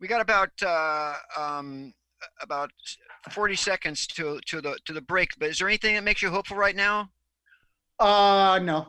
we 0.01 0.09
got 0.09 0.21
about 0.21 0.51
uh, 0.63 1.15
um, 1.37 1.93
about 2.43 2.71
forty 3.31 3.57
seconds 3.57 4.07
to 4.09 4.41
to 4.47 4.61
the 4.61 4.77
to 4.87 4.93
the 4.93 5.01
break. 5.01 5.31
But 5.39 5.51
is 5.51 5.59
there 5.59 5.69
anything 5.69 5.95
that 5.95 6.05
makes 6.05 6.23
you 6.23 6.31
hopeful 6.31 6.57
right 6.57 6.77
now? 6.77 7.11
Uh, 7.99 8.61
no. 8.63 8.89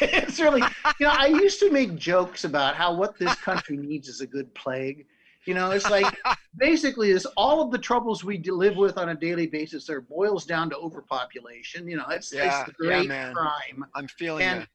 it's 0.00 0.38
really, 0.38 0.60
you 1.00 1.06
know, 1.06 1.14
I 1.16 1.26
used 1.26 1.58
to 1.60 1.70
make 1.70 1.96
jokes 1.96 2.44
about 2.44 2.74
how 2.74 2.94
what 2.94 3.18
this 3.18 3.34
country 3.36 3.76
needs 3.76 4.08
is 4.08 4.20
a 4.20 4.26
good 4.26 4.54
plague. 4.54 5.06
You 5.46 5.54
know, 5.54 5.70
it's 5.70 5.88
like 5.90 6.16
basically 6.56 7.10
is 7.10 7.26
all 7.36 7.62
of 7.62 7.70
the 7.70 7.78
troubles 7.78 8.24
we 8.24 8.38
live 8.38 8.76
with 8.76 8.98
on 8.98 9.10
a 9.10 9.14
daily 9.14 9.46
basis 9.46 9.90
are 9.90 10.00
boils 10.00 10.44
down 10.44 10.70
to 10.70 10.76
overpopulation. 10.76 11.88
You 11.88 11.96
know, 11.96 12.06
it's, 12.10 12.32
yeah, 12.32 12.60
it's 12.60 12.70
the 12.70 12.74
great 12.74 13.08
yeah, 13.08 13.32
crime. 13.32 13.84
I'm 13.94 14.08
feeling 14.08 14.44
and, 14.44 14.68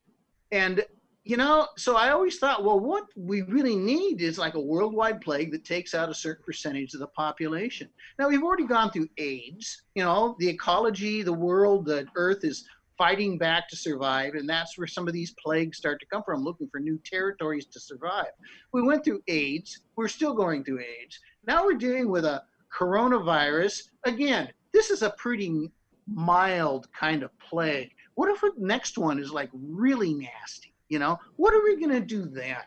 And 0.51 0.85
you 1.27 1.35
know, 1.35 1.67
so 1.75 1.97
I 1.97 2.11
always 2.11 2.39
thought, 2.39 2.63
well, 2.63 2.79
what 2.79 3.03
we 3.17 3.41
really 3.43 3.75
need 3.75 4.21
is 4.21 4.37
like 4.37 4.53
a 4.53 4.61
worldwide 4.61 5.19
plague 5.19 5.51
that 5.51 5.65
takes 5.65 5.93
out 5.93 6.09
a 6.09 6.13
certain 6.13 6.43
percentage 6.45 6.93
of 6.93 7.01
the 7.01 7.07
population. 7.07 7.89
Now 8.17 8.29
we've 8.29 8.43
already 8.43 8.65
gone 8.65 8.91
through 8.91 9.09
AIDS. 9.17 9.83
You 9.95 10.03
know, 10.03 10.37
the 10.39 10.47
ecology, 10.47 11.23
the 11.23 11.33
world, 11.33 11.85
the 11.85 12.07
Earth 12.15 12.45
is 12.45 12.65
fighting 12.97 13.37
back 13.37 13.69
to 13.69 13.75
survive. 13.75 14.33
And 14.33 14.49
that's 14.49 14.77
where 14.77 14.87
some 14.87 15.07
of 15.07 15.13
these 15.13 15.33
plagues 15.43 15.77
start 15.77 15.99
to 15.99 16.05
come 16.07 16.23
from, 16.23 16.43
looking 16.43 16.67
for 16.69 16.79
new 16.79 16.99
territories 17.05 17.65
to 17.67 17.79
survive. 17.79 18.31
We 18.73 18.81
went 18.81 19.03
through 19.03 19.21
AIDS. 19.27 19.81
We're 19.95 20.07
still 20.07 20.33
going 20.33 20.63
through 20.63 20.79
AIDS. 20.79 21.19
Now 21.45 21.65
we're 21.65 21.75
dealing 21.75 22.09
with 22.09 22.25
a 22.25 22.43
coronavirus. 22.77 23.83
Again, 24.05 24.49
this 24.73 24.89
is 24.89 25.01
a 25.01 25.11
pretty 25.11 25.71
mild 26.07 26.91
kind 26.93 27.23
of 27.23 27.31
plague. 27.39 27.91
What 28.15 28.29
if 28.29 28.41
the 28.41 28.53
next 28.57 28.97
one 28.97 29.19
is 29.19 29.31
like 29.31 29.49
really 29.53 30.13
nasty? 30.13 30.73
You 30.89 30.99
know, 30.99 31.19
what 31.35 31.53
are 31.53 31.63
we 31.63 31.75
going 31.75 31.91
to 31.91 32.05
do 32.05 32.25
then? 32.25 32.57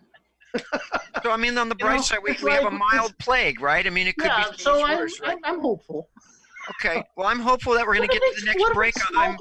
so 1.22 1.30
I 1.30 1.36
mean, 1.36 1.56
on 1.58 1.68
the 1.68 1.74
bright 1.74 1.92
you 1.92 1.96
know, 1.98 2.02
side, 2.02 2.18
we, 2.22 2.32
we 2.42 2.50
like, 2.50 2.62
have 2.62 2.72
a 2.72 2.76
mild 2.76 3.16
plague, 3.18 3.60
right? 3.60 3.86
I 3.86 3.90
mean, 3.90 4.06
it 4.06 4.16
could 4.16 4.26
yeah, 4.26 4.50
be 4.50 4.58
so 4.58 4.84
I'm, 4.84 4.98
worse, 4.98 5.20
right? 5.20 5.38
I'm, 5.44 5.54
I'm 5.54 5.60
hopeful. 5.60 6.08
Okay. 6.70 7.02
Well, 7.16 7.26
I'm 7.26 7.40
hopeful 7.40 7.74
that 7.74 7.86
we're 7.86 7.96
going 7.96 8.08
to 8.08 8.12
get 8.12 8.22
to 8.22 8.40
the 8.40 8.46
next 8.46 8.72
break. 8.74 8.94
I'm, 9.16 9.36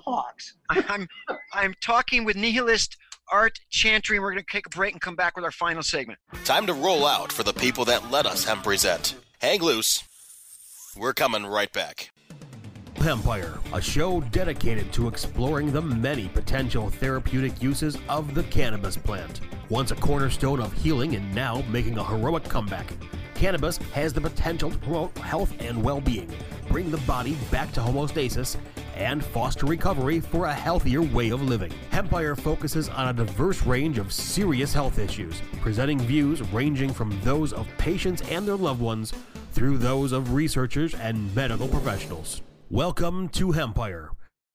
I'm, 0.70 1.08
I'm 1.54 1.74
talking 1.82 2.24
with 2.24 2.36
nihilist 2.36 2.98
Art 3.32 3.60
Chantry. 3.70 4.18
And 4.18 4.24
we're 4.24 4.32
going 4.32 4.44
to 4.44 4.52
take 4.52 4.66
a 4.66 4.70
break 4.70 4.94
and 4.94 5.02
come 5.02 5.16
back 5.16 5.36
with 5.36 5.46
our 5.46 5.52
final 5.52 5.84
segment. 5.84 6.20
Time 6.46 6.66
to 6.68 6.74
roll 6.74 7.06
out 7.06 7.32
for 7.32 7.44
the 7.44 7.54
people 7.54 7.86
that 7.86 8.10
let 8.10 8.26
us 8.26 8.46
hemp 8.46 8.64
present. 8.64 9.16
Hang 9.40 9.62
loose. 9.62 10.04
We're 10.98 11.14
coming 11.14 11.46
right 11.46 11.72
back. 11.72 12.12
Empire, 13.06 13.60
a 13.72 13.82
show 13.82 14.20
dedicated 14.20 14.92
to 14.92 15.08
exploring 15.08 15.72
the 15.72 15.82
many 15.82 16.28
potential 16.28 16.90
therapeutic 16.90 17.62
uses 17.62 17.98
of 18.10 18.34
the 18.34 18.44
cannabis 18.44 18.98
plant. 18.98 19.40
Once 19.70 19.92
a 19.92 19.96
cornerstone 19.96 20.60
of 20.60 20.74
healing 20.74 21.16
and 21.16 21.34
now 21.34 21.64
making 21.70 21.98
a 21.98 22.04
heroic 22.04 22.44
comeback, 22.44 22.92
cannabis 23.40 23.78
has 23.94 24.12
the 24.12 24.20
potential 24.20 24.70
to 24.70 24.78
promote 24.80 25.18
health 25.20 25.54
and 25.62 25.82
well 25.82 26.02
being, 26.02 26.30
bring 26.68 26.92
the 26.92 26.98
body 27.00 27.38
back 27.50 27.72
to 27.72 27.80
homeostasis, 27.80 28.58
and 28.96 29.24
foster 29.24 29.66
recovery 29.66 30.20
for 30.20 30.48
a 30.48 30.54
healthier 30.54 31.02
way 31.02 31.30
of 31.30 31.42
living. 31.42 31.72
Empire 31.94 32.36
focuses 32.36 32.90
on 32.90 33.08
a 33.08 33.14
diverse 33.14 33.66
range 33.66 33.98
of 33.98 34.12
serious 34.12 34.74
health 34.74 35.00
issues, 35.00 35.42
presenting 35.62 36.00
views 36.00 36.42
ranging 36.52 36.92
from 36.92 37.18
those 37.24 37.54
of 37.54 37.66
patients 37.78 38.22
and 38.30 38.46
their 38.46 38.58
loved 38.58 38.82
ones 38.82 39.14
through 39.54 39.78
those 39.78 40.12
of 40.12 40.34
researchers 40.34 40.94
and 40.96 41.34
medical 41.34 41.70
professionals. 41.70 42.42
Welcome 42.70 43.30
to 43.30 43.54
Empire. 43.54 44.12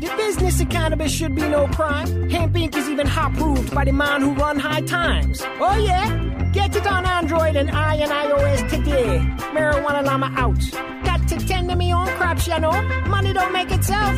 The 0.00 0.14
business 0.16 0.60
of 0.60 0.68
cannabis 0.68 1.12
should 1.12 1.34
be 1.34 1.42
no 1.42 1.66
crime. 1.66 2.30
Hemp 2.30 2.54
Inc. 2.54 2.76
is 2.76 2.88
even 2.88 3.06
hot 3.06 3.34
proved 3.34 3.74
by 3.74 3.84
the 3.84 3.92
man 3.92 4.22
who 4.22 4.32
run 4.34 4.56
high 4.56 4.82
times. 4.82 5.42
Oh 5.42 5.76
yeah? 5.76 6.50
Get 6.52 6.76
it 6.76 6.86
on 6.86 7.04
Android 7.04 7.56
and 7.56 7.68
I 7.68 7.96
and 7.96 8.10
iOS 8.10 8.70
today. 8.70 9.18
Marijuana 9.52 10.04
Llama 10.04 10.32
out. 10.36 11.04
Got 11.04 11.26
to 11.28 11.36
tend 11.44 11.68
to 11.70 11.76
me 11.76 11.92
own 11.92 12.06
crops, 12.16 12.46
you 12.46 12.60
know. 12.60 12.80
Money 13.08 13.32
don't 13.32 13.52
make 13.52 13.72
itself. 13.72 14.16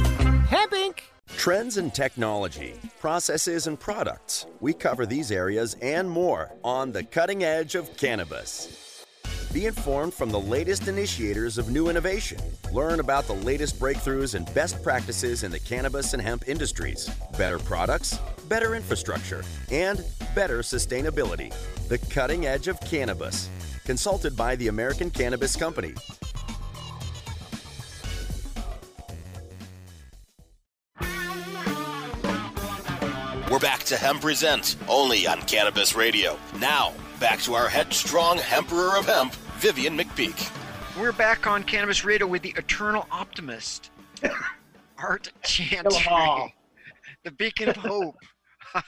Hemp 0.49 0.73
Inc. 0.73 0.99
Trends 1.39 1.79
in 1.79 1.91
technology, 1.91 2.75
processes, 3.01 3.67
and 3.67 3.81
products. 3.81 4.45
We 4.61 4.75
cover 4.75 5.07
these 5.07 5.33
areas 5.33 5.77
and 5.81 6.11
more 6.11 6.53
on 6.63 6.93
the 6.93 7.05
cutting 7.05 7.43
edge 7.43 7.75
of 7.75 7.97
cannabis. 7.97 8.90
Be 9.53 9.67
informed 9.67 10.15
from 10.15 10.31
the 10.31 10.39
latest 10.39 10.87
initiators 10.87 11.59
of 11.59 11.71
new 11.71 11.89
innovation. 11.89 12.39
Learn 12.73 13.01
about 13.01 13.27
the 13.27 13.35
latest 13.35 13.81
breakthroughs 13.81 14.37
and 14.37 14.53
best 14.55 14.81
practices 14.81 15.43
in 15.43 15.51
the 15.51 15.59
cannabis 15.59 16.13
and 16.15 16.23
hemp 16.23 16.47
industries. 16.47 17.11
Better 17.37 17.59
products, 17.59 18.17
better 18.49 18.77
infrastructure, 18.77 19.43
and 19.73 20.05
better 20.37 20.61
sustainability. 20.61 21.53
The 21.89 21.99
cutting 21.99 22.47
edge 22.47 22.69
of 22.69 22.81
cannabis. 22.83 23.49
Consulted 23.85 24.37
by 24.37 24.55
the 24.55 24.69
American 24.69 25.11
Cannabis 25.11 25.57
Company. 25.57 25.95
We're 33.51 33.59
back 33.59 33.83
to 33.87 33.97
Hemp 33.97 34.21
Present, 34.21 34.77
only 34.87 35.27
on 35.27 35.43
Cannabis 35.43 35.97
Radio. 35.97 36.39
Now, 36.61 36.93
back 37.21 37.39
to 37.41 37.53
our 37.53 37.69
headstrong 37.69 38.41
Emperor 38.51 38.97
of 38.97 39.05
Hemp, 39.05 39.35
Vivian 39.59 39.97
McPeak. 39.97 40.51
We're 40.99 41.13
back 41.13 41.47
on 41.47 41.63
Cannabis 41.63 42.03
Radio 42.03 42.27
with 42.27 42.41
the 42.41 42.55
Eternal 42.57 43.07
Optimist, 43.11 43.91
Art 44.99 45.31
Chantry, 45.43 46.55
the 47.25 47.31
Beacon 47.33 47.69
of 47.69 47.77
Hope. 47.77 48.17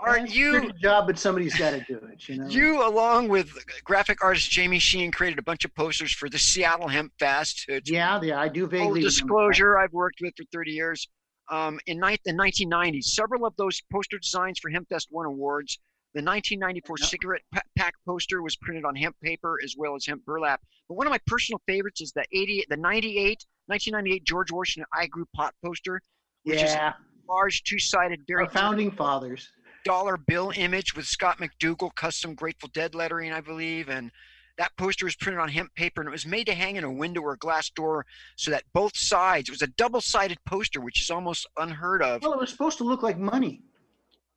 Art, 0.00 0.28
you 0.28 0.60
good 0.60 0.80
job, 0.80 1.06
but 1.06 1.20
somebody's 1.20 1.56
got 1.56 1.70
to 1.70 1.84
do 1.86 1.98
it. 2.10 2.28
You 2.28 2.38
know. 2.38 2.48
You, 2.48 2.84
along 2.84 3.28
with 3.28 3.52
graphic 3.84 4.22
artist 4.22 4.50
Jamie 4.50 4.80
Sheehan, 4.80 5.12
created 5.12 5.38
a 5.38 5.42
bunch 5.42 5.64
of 5.64 5.72
posters 5.76 6.10
for 6.12 6.28
the 6.28 6.38
Seattle 6.38 6.88
Hemp 6.88 7.12
Fest. 7.20 7.66
Yeah, 7.84 8.20
yeah, 8.20 8.40
I 8.40 8.48
do 8.48 8.66
vaguely. 8.66 9.02
Full 9.02 9.08
disclosure: 9.08 9.78
I've 9.78 9.92
worked 9.92 10.18
with 10.20 10.34
for 10.36 10.42
30 10.52 10.72
years. 10.72 11.08
Um, 11.48 11.78
in 11.86 12.00
ni- 12.00 12.18
the 12.24 12.32
1990s, 12.32 13.04
several 13.04 13.46
of 13.46 13.54
those 13.56 13.80
poster 13.92 14.18
designs 14.18 14.58
for 14.58 14.68
HempFest 14.70 15.06
won 15.10 15.24
awards. 15.24 15.78
The 16.14 16.22
1994 16.22 16.96
yep. 16.98 17.08
cigarette 17.08 17.42
pack 17.76 17.94
poster 18.06 18.42
was 18.42 18.56
printed 18.56 18.84
on 18.84 18.96
hemp 18.96 19.16
paper 19.22 19.58
as 19.62 19.74
well 19.76 19.94
as 19.94 20.06
hemp 20.06 20.24
burlap. 20.24 20.60
But 20.88 20.94
one 20.94 21.06
of 21.06 21.10
my 21.10 21.20
personal 21.26 21.60
favorites 21.66 22.00
is 22.00 22.12
the 22.12 22.24
80, 22.32 22.64
the 22.70 22.76
98, 22.76 23.44
1998 23.66 24.24
George 24.24 24.50
Washington 24.50 24.86
I 24.92 25.06
grew 25.06 25.26
pot 25.36 25.54
poster, 25.64 26.00
which 26.44 26.60
yeah. 26.60 26.88
is 26.88 26.94
large, 27.28 27.62
two-sided, 27.64 28.22
very 28.26 28.44
Our 28.44 28.50
founding 28.50 28.90
fathers 28.90 29.48
dollar 29.84 30.18
bill 30.18 30.52
image 30.56 30.94
with 30.94 31.06
Scott 31.06 31.38
McDougal 31.38 31.94
custom 31.94 32.34
Grateful 32.34 32.68
Dead 32.74 32.94
lettering, 32.94 33.32
I 33.32 33.40
believe, 33.40 33.88
and 33.88 34.10
that 34.58 34.76
poster 34.76 35.06
was 35.06 35.16
printed 35.16 35.40
on 35.40 35.48
hemp 35.48 35.74
paper 35.76 36.00
and 36.00 36.08
it 36.08 36.10
was 36.10 36.26
made 36.26 36.46
to 36.46 36.54
hang 36.54 36.76
in 36.76 36.84
a 36.84 36.92
window 36.92 37.22
or 37.22 37.32
a 37.32 37.38
glass 37.38 37.70
door 37.70 38.04
so 38.36 38.50
that 38.50 38.64
both 38.74 38.96
sides, 38.96 39.48
it 39.48 39.52
was 39.52 39.62
a 39.62 39.68
double 39.68 40.00
sided 40.00 40.38
poster, 40.44 40.80
which 40.80 41.00
is 41.00 41.10
almost 41.10 41.46
unheard 41.56 42.02
of. 42.02 42.22
Well, 42.22 42.34
it 42.34 42.40
was 42.40 42.50
supposed 42.50 42.76
to 42.78 42.84
look 42.84 43.02
like 43.02 43.18
money. 43.18 43.62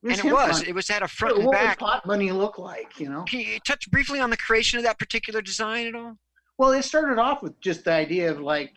And 0.04 0.14
it 0.14 0.24
was. 0.26 0.60
Money. 0.60 0.70
It 0.70 0.76
was 0.76 0.88
had 0.88 1.04
a 1.04 1.08
front 1.08 1.38
what 1.38 1.44
and 1.44 1.52
back. 1.52 1.82
What 1.82 1.92
pot 1.92 2.06
money 2.06 2.32
look 2.32 2.58
like? 2.58 3.00
You 3.00 3.10
know. 3.10 3.24
Can 3.24 3.42
you 3.42 3.60
touch 3.60 3.90
briefly 3.92 4.20
on 4.20 4.30
the 4.30 4.38
creation 4.38 4.80
of 4.80 4.86
that 4.86 4.98
particular 4.98 5.42
design 5.42 5.88
at 5.88 5.96
all? 5.96 6.18
Well, 6.58 6.72
it 6.72 6.84
started 6.84 7.20
off 7.20 7.42
with 7.42 7.60
just 7.60 7.86
the 7.86 7.94
idea 7.94 8.32
of 8.32 8.40
like 8.40 8.74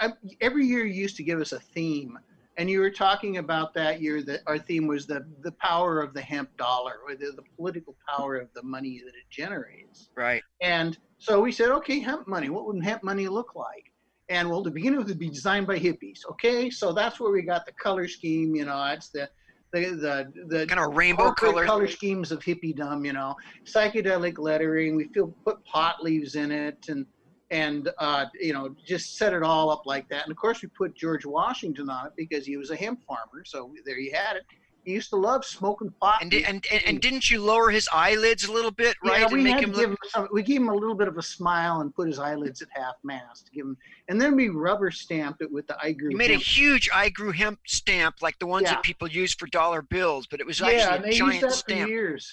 uh, 0.00 0.10
every 0.40 0.66
year 0.66 0.84
you 0.84 0.94
used 0.94 1.16
to 1.16 1.22
give 1.22 1.40
us 1.40 1.52
a 1.52 1.60
theme, 1.60 2.18
and 2.56 2.70
you 2.70 2.80
were 2.80 2.90
talking 2.90 3.36
about 3.38 3.74
that 3.74 4.00
year 4.00 4.22
that 4.22 4.40
our 4.46 4.58
theme 4.58 4.86
was 4.86 5.06
the 5.06 5.26
the 5.42 5.52
power 5.52 6.00
of 6.00 6.14
the 6.14 6.20
hemp 6.20 6.56
dollar 6.56 6.94
or 7.06 7.14
the, 7.14 7.32
the 7.32 7.44
political 7.56 7.96
power 8.08 8.36
of 8.36 8.48
the 8.54 8.62
money 8.62 9.02
that 9.04 9.14
it 9.14 9.28
generates. 9.30 10.08
Right. 10.16 10.42
And 10.62 10.96
so 11.18 11.40
we 11.40 11.52
said, 11.52 11.70
okay, 11.70 12.00
hemp 12.00 12.26
money. 12.26 12.48
What 12.48 12.66
would 12.66 12.82
hemp 12.82 13.02
money 13.02 13.28
look 13.28 13.54
like? 13.54 13.92
And 14.30 14.48
well, 14.48 14.64
to 14.64 14.70
begin 14.70 14.96
with, 14.96 15.06
it'd 15.06 15.18
be 15.18 15.28
designed 15.28 15.66
by 15.66 15.78
hippies. 15.78 16.20
Okay, 16.30 16.70
so 16.70 16.92
that's 16.92 17.20
where 17.20 17.30
we 17.30 17.42
got 17.42 17.66
the 17.66 17.72
color 17.72 18.08
scheme. 18.08 18.54
You 18.54 18.64
know, 18.64 18.82
it's 18.92 19.10
the 19.10 19.28
the 19.74 19.90
the, 19.96 20.56
the 20.58 20.66
kind 20.66 20.80
of 20.80 20.96
rainbow 20.96 21.32
color 21.32 21.66
color 21.66 21.88
schemes 21.88 22.32
of 22.32 22.40
hippiedom. 22.40 23.04
You 23.04 23.12
know, 23.12 23.34
psychedelic 23.64 24.38
lettering. 24.38 24.96
We 24.96 25.08
feel 25.08 25.34
put 25.44 25.64
pot 25.64 26.02
leaves 26.02 26.36
in 26.36 26.50
it 26.52 26.78
and 26.88 27.06
and 27.50 27.90
uh, 27.98 28.26
you 28.40 28.52
know 28.52 28.74
just 28.86 29.16
set 29.16 29.32
it 29.32 29.42
all 29.42 29.70
up 29.70 29.82
like 29.86 30.08
that. 30.08 30.24
And 30.24 30.30
of 30.30 30.36
course, 30.36 30.62
we 30.62 30.68
put 30.68 30.96
George 30.96 31.26
Washington 31.26 31.90
on 31.90 32.06
it 32.06 32.12
because 32.16 32.46
he 32.46 32.56
was 32.56 32.70
a 32.70 32.76
hemp 32.76 33.00
farmer. 33.06 33.44
So 33.44 33.72
there 33.84 33.98
you 33.98 34.12
had 34.14 34.36
it. 34.36 34.44
He 34.84 34.92
used 34.92 35.10
to 35.10 35.16
love 35.16 35.44
smoking 35.44 35.92
pot. 36.00 36.18
And, 36.20 36.32
and, 36.34 36.66
and, 36.70 36.82
and, 36.84 37.00
didn't 37.00 37.30
you 37.30 37.40
lower 37.42 37.70
his 37.70 37.88
eyelids 37.92 38.44
a 38.44 38.52
little 38.52 38.70
bit, 38.70 38.96
right? 39.02 39.20
Yeah, 39.20 39.28
we 39.28 39.50
had 39.50 39.60
to 39.60 39.66
give 39.66 39.90
him 39.90 39.96
some, 40.08 40.28
we 40.32 40.42
gave 40.42 40.60
him 40.60 40.68
a 40.68 40.74
little 40.74 40.94
bit 40.94 41.08
of 41.08 41.16
a 41.16 41.22
smile 41.22 41.80
and 41.80 41.94
put 41.94 42.06
his 42.06 42.18
eyelids 42.18 42.60
at 42.60 42.68
half 42.72 42.94
mast 43.02 43.46
to 43.46 43.52
give 43.52 43.64
him, 43.64 43.76
and 44.08 44.20
then 44.20 44.36
we 44.36 44.50
rubber 44.50 44.90
stamped 44.90 45.40
it 45.40 45.50
with 45.50 45.66
the 45.66 45.76
I 45.82 45.92
grew. 45.92 46.10
You 46.10 46.16
made 46.16 46.30
hemp. 46.30 46.42
a 46.42 46.44
huge 46.44 46.90
I 46.94 47.08
grew 47.08 47.32
hemp 47.32 47.60
stamp, 47.66 48.16
like 48.20 48.38
the 48.38 48.46
ones 48.46 48.64
yeah. 48.64 48.74
that 48.74 48.82
people 48.82 49.08
use 49.08 49.34
for 49.34 49.46
dollar 49.46 49.80
bills, 49.80 50.26
but 50.26 50.40
it 50.40 50.46
was 50.46 50.60
actually 50.60 50.78
yeah, 50.78 50.94
a 50.96 51.12
giant 51.12 51.34
used 51.34 51.44
that 51.44 51.52
stamp. 51.52 51.82
For 51.82 51.88
years. 51.88 52.32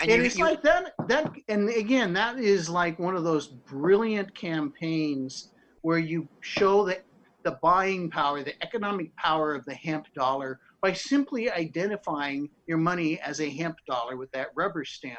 And, 0.00 0.10
and 0.10 0.20
you, 0.20 0.26
it's 0.26 0.38
you, 0.38 0.44
like 0.44 0.62
that. 0.62 0.94
That 1.08 1.30
and 1.48 1.68
again, 1.68 2.12
that 2.14 2.38
is 2.38 2.68
like 2.68 2.98
one 2.98 3.14
of 3.14 3.24
those 3.24 3.46
brilliant 3.46 4.34
campaigns 4.34 5.50
where 5.82 5.98
you 5.98 6.26
show 6.40 6.84
that 6.86 7.04
the 7.44 7.58
buying 7.62 8.10
power, 8.10 8.42
the 8.42 8.60
economic 8.62 9.14
power 9.16 9.54
of 9.54 9.64
the 9.64 9.74
hemp 9.74 10.06
dollar 10.14 10.60
by 10.80 10.92
simply 10.92 11.50
identifying 11.50 12.48
your 12.66 12.78
money 12.78 13.20
as 13.20 13.40
a 13.40 13.48
hemp 13.48 13.76
dollar 13.86 14.16
with 14.16 14.30
that 14.32 14.48
rubber 14.54 14.84
stamp. 14.84 15.18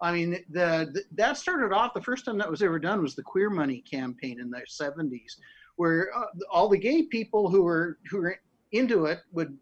I 0.00 0.12
mean, 0.12 0.44
the, 0.50 0.90
the, 0.92 1.02
that 1.16 1.36
started 1.36 1.74
off. 1.74 1.94
The 1.94 2.02
first 2.02 2.24
time 2.24 2.38
that 2.38 2.50
was 2.50 2.62
ever 2.62 2.78
done 2.78 3.02
was 3.02 3.16
the 3.16 3.22
Queer 3.22 3.50
Money 3.50 3.82
campaign 3.90 4.38
in 4.40 4.50
the 4.50 4.62
'70s, 4.70 5.36
where 5.76 6.10
uh, 6.16 6.26
all 6.50 6.68
the 6.68 6.78
gay 6.78 7.02
people 7.02 7.50
who 7.50 7.62
were 7.62 7.98
who 8.10 8.18
were 8.18 8.36
into 8.72 9.06
it 9.06 9.20
would 9.32 9.56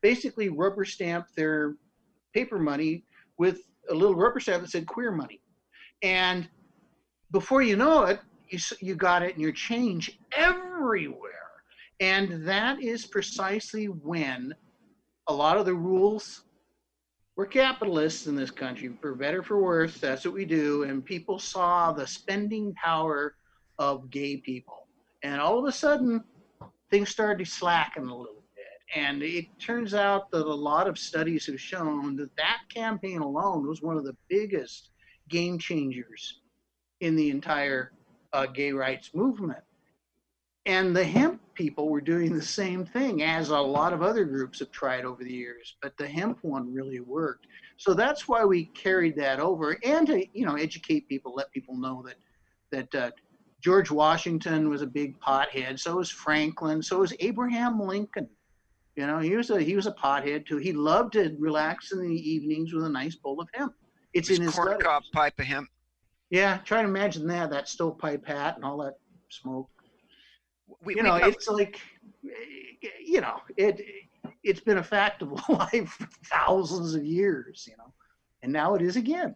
basically 0.00 0.48
rubber 0.48 0.84
stamp 0.84 1.26
their 1.34 1.74
paper 2.34 2.58
money 2.58 3.04
with 3.38 3.62
a 3.90 3.94
little 3.94 4.14
rubber 4.14 4.38
stamp 4.38 4.62
that 4.62 4.70
said 4.70 4.86
"Queer 4.86 5.10
Money," 5.10 5.40
and 6.02 6.48
before 7.32 7.62
you 7.62 7.74
know 7.74 8.04
it, 8.04 8.20
you 8.48 8.58
you 8.80 8.94
got 8.94 9.22
it 9.22 9.34
in 9.34 9.40
your 9.40 9.52
change 9.52 10.18
everywhere. 10.36 11.39
And 12.00 12.46
that 12.48 12.82
is 12.82 13.06
precisely 13.06 13.86
when 13.86 14.54
a 15.28 15.34
lot 15.34 15.58
of 15.58 15.66
the 15.66 15.74
rules 15.74 16.44
we're 17.40 17.46
capitalists 17.46 18.26
in 18.26 18.36
this 18.36 18.50
country, 18.50 18.90
for 19.00 19.14
better 19.14 19.42
for 19.42 19.62
worse. 19.62 19.96
That's 19.96 20.26
what 20.26 20.34
we 20.34 20.44
do. 20.44 20.82
And 20.82 21.02
people 21.02 21.38
saw 21.38 21.90
the 21.90 22.06
spending 22.06 22.74
power 22.74 23.34
of 23.78 24.10
gay 24.10 24.36
people, 24.36 24.88
and 25.22 25.40
all 25.40 25.58
of 25.58 25.64
a 25.64 25.72
sudden, 25.72 26.22
things 26.90 27.08
started 27.08 27.42
to 27.42 27.50
slacken 27.50 28.08
a 28.08 28.14
little 28.14 28.44
bit. 28.54 29.00
And 29.00 29.22
it 29.22 29.46
turns 29.58 29.94
out 29.94 30.30
that 30.32 30.44
a 30.44 30.54
lot 30.54 30.86
of 30.86 30.98
studies 30.98 31.46
have 31.46 31.58
shown 31.58 32.14
that 32.16 32.36
that 32.36 32.58
campaign 32.68 33.22
alone 33.22 33.66
was 33.66 33.80
one 33.80 33.96
of 33.96 34.04
the 34.04 34.16
biggest 34.28 34.90
game 35.30 35.58
changers 35.58 36.42
in 37.00 37.16
the 37.16 37.30
entire 37.30 37.92
uh, 38.34 38.44
gay 38.44 38.72
rights 38.72 39.12
movement. 39.14 39.62
And 40.70 40.94
the 40.94 41.02
hemp 41.02 41.40
people 41.54 41.88
were 41.88 42.00
doing 42.00 42.32
the 42.32 42.40
same 42.40 42.84
thing 42.84 43.24
as 43.24 43.48
a 43.48 43.58
lot 43.58 43.92
of 43.92 44.02
other 44.02 44.24
groups 44.24 44.60
have 44.60 44.70
tried 44.70 45.04
over 45.04 45.24
the 45.24 45.32
years, 45.32 45.74
but 45.82 45.96
the 45.96 46.06
hemp 46.06 46.38
one 46.42 46.72
really 46.72 47.00
worked. 47.00 47.48
So 47.76 47.92
that's 47.92 48.28
why 48.28 48.44
we 48.44 48.66
carried 48.66 49.16
that 49.16 49.40
over 49.40 49.76
and 49.84 50.06
to, 50.06 50.24
you 50.32 50.46
know, 50.46 50.54
educate 50.54 51.08
people, 51.08 51.34
let 51.34 51.50
people 51.50 51.76
know 51.76 52.04
that, 52.06 52.14
that 52.70 52.94
uh, 52.94 53.10
George 53.60 53.90
Washington 53.90 54.68
was 54.68 54.80
a 54.82 54.86
big 54.86 55.18
pothead. 55.18 55.80
So 55.80 55.96
was 55.96 56.08
Franklin. 56.08 56.80
So 56.84 57.00
was 57.00 57.12
Abraham 57.18 57.80
Lincoln. 57.80 58.28
You 58.94 59.08
know, 59.08 59.18
he 59.18 59.34
was 59.34 59.50
a 59.50 59.60
he 59.60 59.74
was 59.74 59.86
a 59.86 59.92
pothead 59.92 60.46
too. 60.46 60.58
He 60.58 60.72
loved 60.72 61.14
to 61.14 61.34
relax 61.40 61.90
in 61.90 62.00
the 62.00 62.30
evenings 62.30 62.72
with 62.72 62.84
a 62.84 62.88
nice 62.88 63.16
bowl 63.16 63.40
of 63.40 63.48
hemp. 63.54 63.74
It's 64.12 64.28
his 64.28 64.38
in 64.38 64.44
his 64.44 64.54
corn 64.54 64.78
cob 64.78 65.02
pipe 65.12 65.36
of 65.40 65.46
hemp. 65.46 65.68
Yeah, 66.30 66.58
try 66.58 66.82
to 66.82 66.88
imagine 66.88 67.26
that 67.26 67.50
that 67.50 67.68
stovepipe 67.68 68.24
hat 68.24 68.54
and 68.54 68.64
all 68.64 68.78
that 68.84 68.98
smoke. 69.30 69.68
We, 70.82 70.96
you 70.96 71.02
know, 71.02 71.18
got- 71.18 71.28
it's 71.28 71.48
like, 71.48 71.80
you 73.04 73.20
know, 73.20 73.40
it 73.56 73.80
it's 74.42 74.60
been 74.60 74.78
a 74.78 74.82
fact 74.82 75.22
of 75.22 75.32
life 75.48 75.90
for 75.90 76.08
thousands 76.26 76.94
of 76.94 77.04
years. 77.04 77.66
You 77.68 77.76
know, 77.78 77.92
and 78.42 78.52
now 78.52 78.74
it 78.74 78.82
is 78.82 78.96
again. 78.96 79.34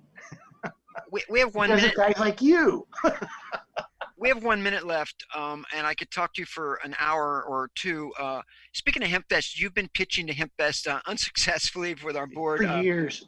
we, 1.11 1.23
we 1.29 1.41
have 1.41 1.55
one 1.55 1.69
because 1.69 1.83
minute. 1.83 1.97
guys 1.97 2.19
like 2.19 2.41
you. 2.41 2.87
we 4.17 4.29
have 4.29 4.43
one 4.43 4.63
minute 4.63 4.87
left, 4.87 5.25
um, 5.35 5.65
and 5.75 5.87
I 5.87 5.95
could 5.95 6.11
talk 6.11 6.33
to 6.35 6.43
you 6.43 6.47
for 6.47 6.77
an 6.85 6.95
hour 6.99 7.43
or 7.43 7.69
two. 7.75 8.13
Uh, 8.19 8.41
speaking 8.73 9.03
of 9.03 9.09
HempFest, 9.09 9.59
you've 9.59 9.75
been 9.75 9.89
pitching 9.95 10.27
to 10.29 10.35
HempFest 10.35 10.89
uh, 10.89 11.01
unsuccessfully 11.07 11.97
with 12.05 12.17
our 12.17 12.27
board 12.27 12.61
For 12.61 12.69
uh, 12.69 12.81
years. 12.81 13.27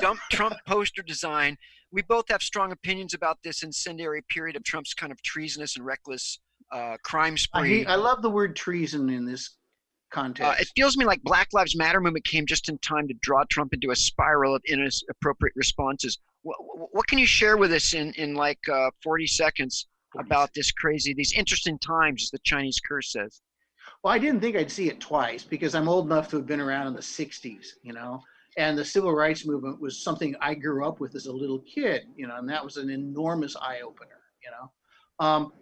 Dump 0.00 0.18
Trump 0.30 0.54
poster 0.66 1.02
design. 1.02 1.56
We 1.92 2.02
both 2.02 2.28
have 2.28 2.42
strong 2.42 2.70
opinions 2.70 3.14
about 3.14 3.38
this 3.42 3.62
incendiary 3.62 4.22
period 4.28 4.56
of 4.56 4.62
Trump's 4.62 4.94
kind 4.94 5.10
of 5.10 5.20
treasonous 5.22 5.76
and 5.76 5.84
reckless 5.84 6.38
uh, 6.72 6.96
crime 7.02 7.34
I, 7.34 7.36
spree. 7.36 7.78
hate, 7.78 7.88
I 7.88 7.96
love 7.96 8.22
the 8.22 8.30
word 8.30 8.56
treason 8.56 9.08
in 9.10 9.24
this 9.24 9.56
context. 10.10 10.50
Uh, 10.50 10.60
it 10.60 10.68
feels 10.76 10.94
to 10.94 10.98
me 10.98 11.04
like 11.04 11.22
Black 11.22 11.48
Lives 11.52 11.76
Matter 11.76 12.00
movement 12.00 12.24
came 12.24 12.46
just 12.46 12.68
in 12.68 12.78
time 12.78 13.08
to 13.08 13.14
draw 13.22 13.44
Trump 13.50 13.72
into 13.72 13.90
a 13.90 13.96
spiral 13.96 14.54
of 14.54 14.62
inappropriate 14.66 15.54
responses. 15.56 16.18
What, 16.42 16.56
what 16.92 17.06
can 17.06 17.18
you 17.18 17.26
share 17.26 17.56
with 17.56 17.72
us 17.72 17.94
in, 17.94 18.12
in 18.14 18.34
like 18.34 18.60
uh, 18.72 18.90
40 19.02 19.26
seconds 19.26 19.86
about 20.18 20.52
this 20.54 20.72
crazy, 20.72 21.14
these 21.14 21.32
interesting 21.32 21.78
times, 21.78 22.24
as 22.24 22.30
the 22.30 22.38
Chinese 22.44 22.80
curse 22.80 23.12
says? 23.12 23.40
Well, 24.02 24.12
I 24.12 24.18
didn't 24.18 24.40
think 24.40 24.56
I'd 24.56 24.70
see 24.70 24.88
it 24.88 25.00
twice 25.00 25.44
because 25.44 25.74
I'm 25.74 25.88
old 25.88 26.06
enough 26.06 26.28
to 26.30 26.36
have 26.36 26.46
been 26.46 26.60
around 26.60 26.86
in 26.86 26.94
the 26.94 27.00
60s, 27.00 27.66
you 27.82 27.92
know, 27.92 28.22
and 28.56 28.76
the 28.76 28.84
civil 28.84 29.12
rights 29.12 29.46
movement 29.46 29.80
was 29.80 30.02
something 30.02 30.34
I 30.40 30.54
grew 30.54 30.86
up 30.86 31.00
with 31.00 31.14
as 31.14 31.26
a 31.26 31.32
little 31.32 31.60
kid, 31.60 32.02
you 32.16 32.26
know, 32.26 32.36
and 32.36 32.48
that 32.48 32.64
was 32.64 32.76
an 32.76 32.90
enormous 32.90 33.56
eye 33.56 33.80
opener, 33.84 34.20
you 34.42 34.50
know. 34.50 35.24
Um, 35.24 35.52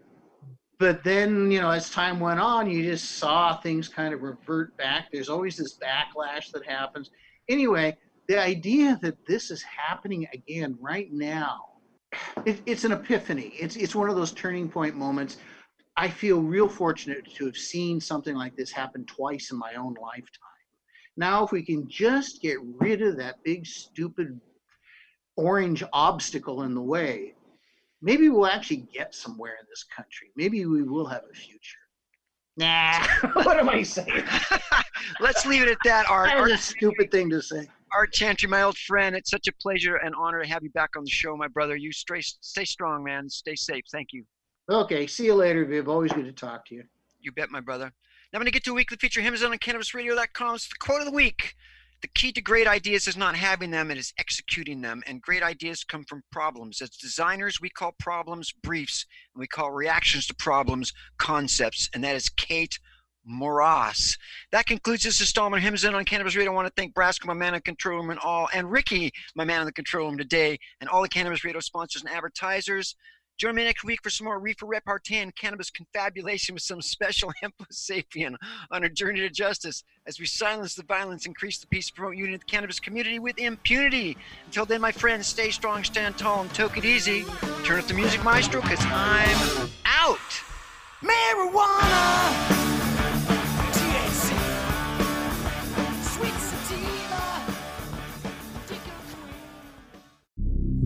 but 0.78 1.02
then, 1.02 1.50
you 1.50 1.60
know, 1.60 1.70
as 1.70 1.90
time 1.90 2.20
went 2.20 2.38
on, 2.38 2.70
you 2.70 2.84
just 2.84 3.18
saw 3.18 3.56
things 3.56 3.88
kind 3.88 4.14
of 4.14 4.22
revert 4.22 4.76
back. 4.76 5.08
There's 5.12 5.28
always 5.28 5.56
this 5.56 5.76
backlash 5.78 6.52
that 6.52 6.64
happens. 6.66 7.10
Anyway, 7.48 7.96
the 8.28 8.38
idea 8.40 8.98
that 9.02 9.26
this 9.26 9.50
is 9.50 9.62
happening 9.62 10.28
again 10.32 10.78
right 10.80 11.12
now, 11.12 11.64
it, 12.44 12.60
it's 12.64 12.84
an 12.84 12.92
epiphany. 12.92 13.52
It's 13.58 13.76
it's 13.76 13.94
one 13.94 14.08
of 14.08 14.16
those 14.16 14.32
turning 14.32 14.68
point 14.68 14.94
moments. 14.94 15.38
I 15.96 16.08
feel 16.08 16.40
real 16.40 16.68
fortunate 16.68 17.28
to 17.34 17.46
have 17.46 17.56
seen 17.56 18.00
something 18.00 18.36
like 18.36 18.54
this 18.54 18.70
happen 18.70 19.04
twice 19.04 19.50
in 19.50 19.58
my 19.58 19.74
own 19.74 19.94
lifetime. 20.00 20.48
Now, 21.16 21.44
if 21.44 21.50
we 21.50 21.64
can 21.64 21.88
just 21.88 22.40
get 22.40 22.58
rid 22.78 23.02
of 23.02 23.16
that 23.16 23.42
big, 23.42 23.66
stupid 23.66 24.40
orange 25.36 25.82
obstacle 25.92 26.62
in 26.62 26.74
the 26.74 26.80
way, 26.80 27.34
maybe 28.02 28.28
we'll 28.28 28.46
actually 28.46 28.88
get 28.92 29.14
somewhere 29.14 29.56
in 29.60 29.66
this 29.68 29.84
country. 29.84 30.28
Maybe 30.36 30.64
we 30.66 30.82
will 30.82 31.06
have 31.06 31.22
a 31.30 31.34
future. 31.34 31.78
Nah, 32.56 33.06
what 33.34 33.58
am 33.58 33.68
I 33.68 33.82
saying? 33.82 34.24
Let's 35.20 35.46
leave 35.46 35.62
it 35.62 35.68
at 35.68 35.78
that, 35.84 36.10
Art. 36.10 36.28
That 36.28 36.40
was 36.40 36.50
Art, 36.50 36.60
a 36.60 36.62
stupid 36.62 37.10
thing 37.10 37.30
to 37.30 37.40
say. 37.40 37.68
Art 37.92 38.12
Chantry, 38.12 38.48
my 38.48 38.62
old 38.62 38.76
friend, 38.76 39.14
it's 39.14 39.30
such 39.30 39.46
a 39.48 39.52
pleasure 39.54 39.96
and 39.96 40.14
honor 40.14 40.42
to 40.42 40.48
have 40.48 40.62
you 40.62 40.70
back 40.70 40.90
on 40.96 41.04
the 41.04 41.10
show, 41.10 41.36
my 41.36 41.48
brother. 41.48 41.76
You 41.76 41.92
stay, 41.92 42.20
stay 42.20 42.64
strong, 42.64 43.04
man. 43.04 43.28
Stay 43.28 43.54
safe. 43.54 43.84
Thank 43.90 44.08
you. 44.12 44.24
Okay, 44.68 45.06
see 45.06 45.26
you 45.26 45.34
later, 45.34 45.64
Viv. 45.64 45.88
Always 45.88 46.12
good 46.12 46.26
to 46.26 46.32
talk 46.32 46.66
to 46.66 46.74
you. 46.74 46.84
You 47.20 47.32
bet, 47.32 47.50
my 47.50 47.60
brother. 47.60 47.84
Now 47.84 48.38
I'm 48.38 48.40
going 48.40 48.46
to 48.46 48.52
get 48.52 48.64
to 48.64 48.72
a 48.72 48.74
weekly 48.74 48.98
feature, 48.98 49.22
Hymns 49.22 49.42
on 49.42 49.56
CannabisRadio.com. 49.56 50.54
It's 50.56 50.68
the 50.68 50.74
quote 50.78 51.00
of 51.00 51.06
the 51.06 51.12
week. 51.12 51.54
The 52.00 52.08
key 52.08 52.32
to 52.32 52.40
great 52.40 52.68
ideas 52.68 53.08
is 53.08 53.16
not 53.16 53.34
having 53.34 53.70
them, 53.70 53.90
it 53.90 53.98
is 53.98 54.12
executing 54.18 54.80
them. 54.80 55.02
And 55.06 55.20
great 55.20 55.42
ideas 55.42 55.82
come 55.82 56.04
from 56.04 56.22
problems. 56.30 56.80
As 56.80 56.90
designers, 56.90 57.60
we 57.60 57.70
call 57.70 57.94
problems 57.98 58.52
briefs, 58.62 59.04
and 59.34 59.40
we 59.40 59.48
call 59.48 59.72
reactions 59.72 60.26
to 60.28 60.34
problems 60.34 60.92
concepts. 61.18 61.88
And 61.92 62.04
that 62.04 62.14
is 62.14 62.28
Kate 62.28 62.78
Moross. 63.28 64.16
That 64.52 64.66
concludes 64.66 65.02
this 65.02 65.20
installment 65.20 65.60
of 65.60 65.64
Hymns 65.64 65.84
In 65.84 65.94
on 65.94 66.04
Cannabis 66.04 66.36
Radio. 66.36 66.52
I 66.52 66.54
want 66.54 66.68
to 66.68 66.72
thank 66.76 66.94
Brasco, 66.94 67.26
my 67.26 67.34
man 67.34 67.54
in 67.54 67.58
the 67.58 67.62
control 67.62 67.98
room, 67.98 68.10
and 68.10 68.20
all, 68.20 68.48
and 68.54 68.70
Ricky, 68.70 69.12
my 69.34 69.44
man 69.44 69.60
in 69.60 69.66
the 69.66 69.72
control 69.72 70.06
room 70.08 70.18
today, 70.18 70.58
and 70.80 70.88
all 70.88 71.02
the 71.02 71.08
Cannabis 71.08 71.44
Radio 71.44 71.60
sponsors 71.60 72.02
and 72.02 72.12
advertisers. 72.12 72.94
Join 73.38 73.54
me 73.54 73.62
next 73.62 73.84
week 73.84 74.02
for 74.02 74.10
some 74.10 74.24
more 74.24 74.40
reefer 74.40 74.66
repartee 74.66 75.18
and 75.18 75.34
cannabis 75.34 75.70
confabulation 75.70 76.54
with 76.54 76.62
some 76.64 76.82
special 76.82 77.32
hempo 77.40 77.64
sapien 77.72 78.34
on 78.72 78.82
a 78.82 78.88
journey 78.88 79.20
to 79.20 79.30
justice 79.30 79.84
as 80.08 80.18
we 80.18 80.26
silence 80.26 80.74
the 80.74 80.82
violence, 80.82 81.24
increase 81.24 81.58
the 81.58 81.68
peace, 81.68 81.88
promote 81.88 82.16
unity 82.16 82.34
in 82.34 82.40
the 82.40 82.44
cannabis 82.46 82.80
community 82.80 83.20
with 83.20 83.38
impunity. 83.38 84.16
Until 84.46 84.66
then, 84.66 84.80
my 84.80 84.90
friends, 84.90 85.28
stay 85.28 85.52
strong, 85.52 85.84
stand 85.84 86.18
tall, 86.18 86.40
and 86.40 86.52
take 86.52 86.78
it 86.78 86.84
easy. 86.84 87.24
Turn 87.62 87.78
up 87.78 87.86
the 87.86 87.94
music, 87.94 88.24
maestro, 88.24 88.60
because 88.60 88.84
I'm 88.86 89.70
out. 89.84 90.18
Marijuana, 91.00 92.77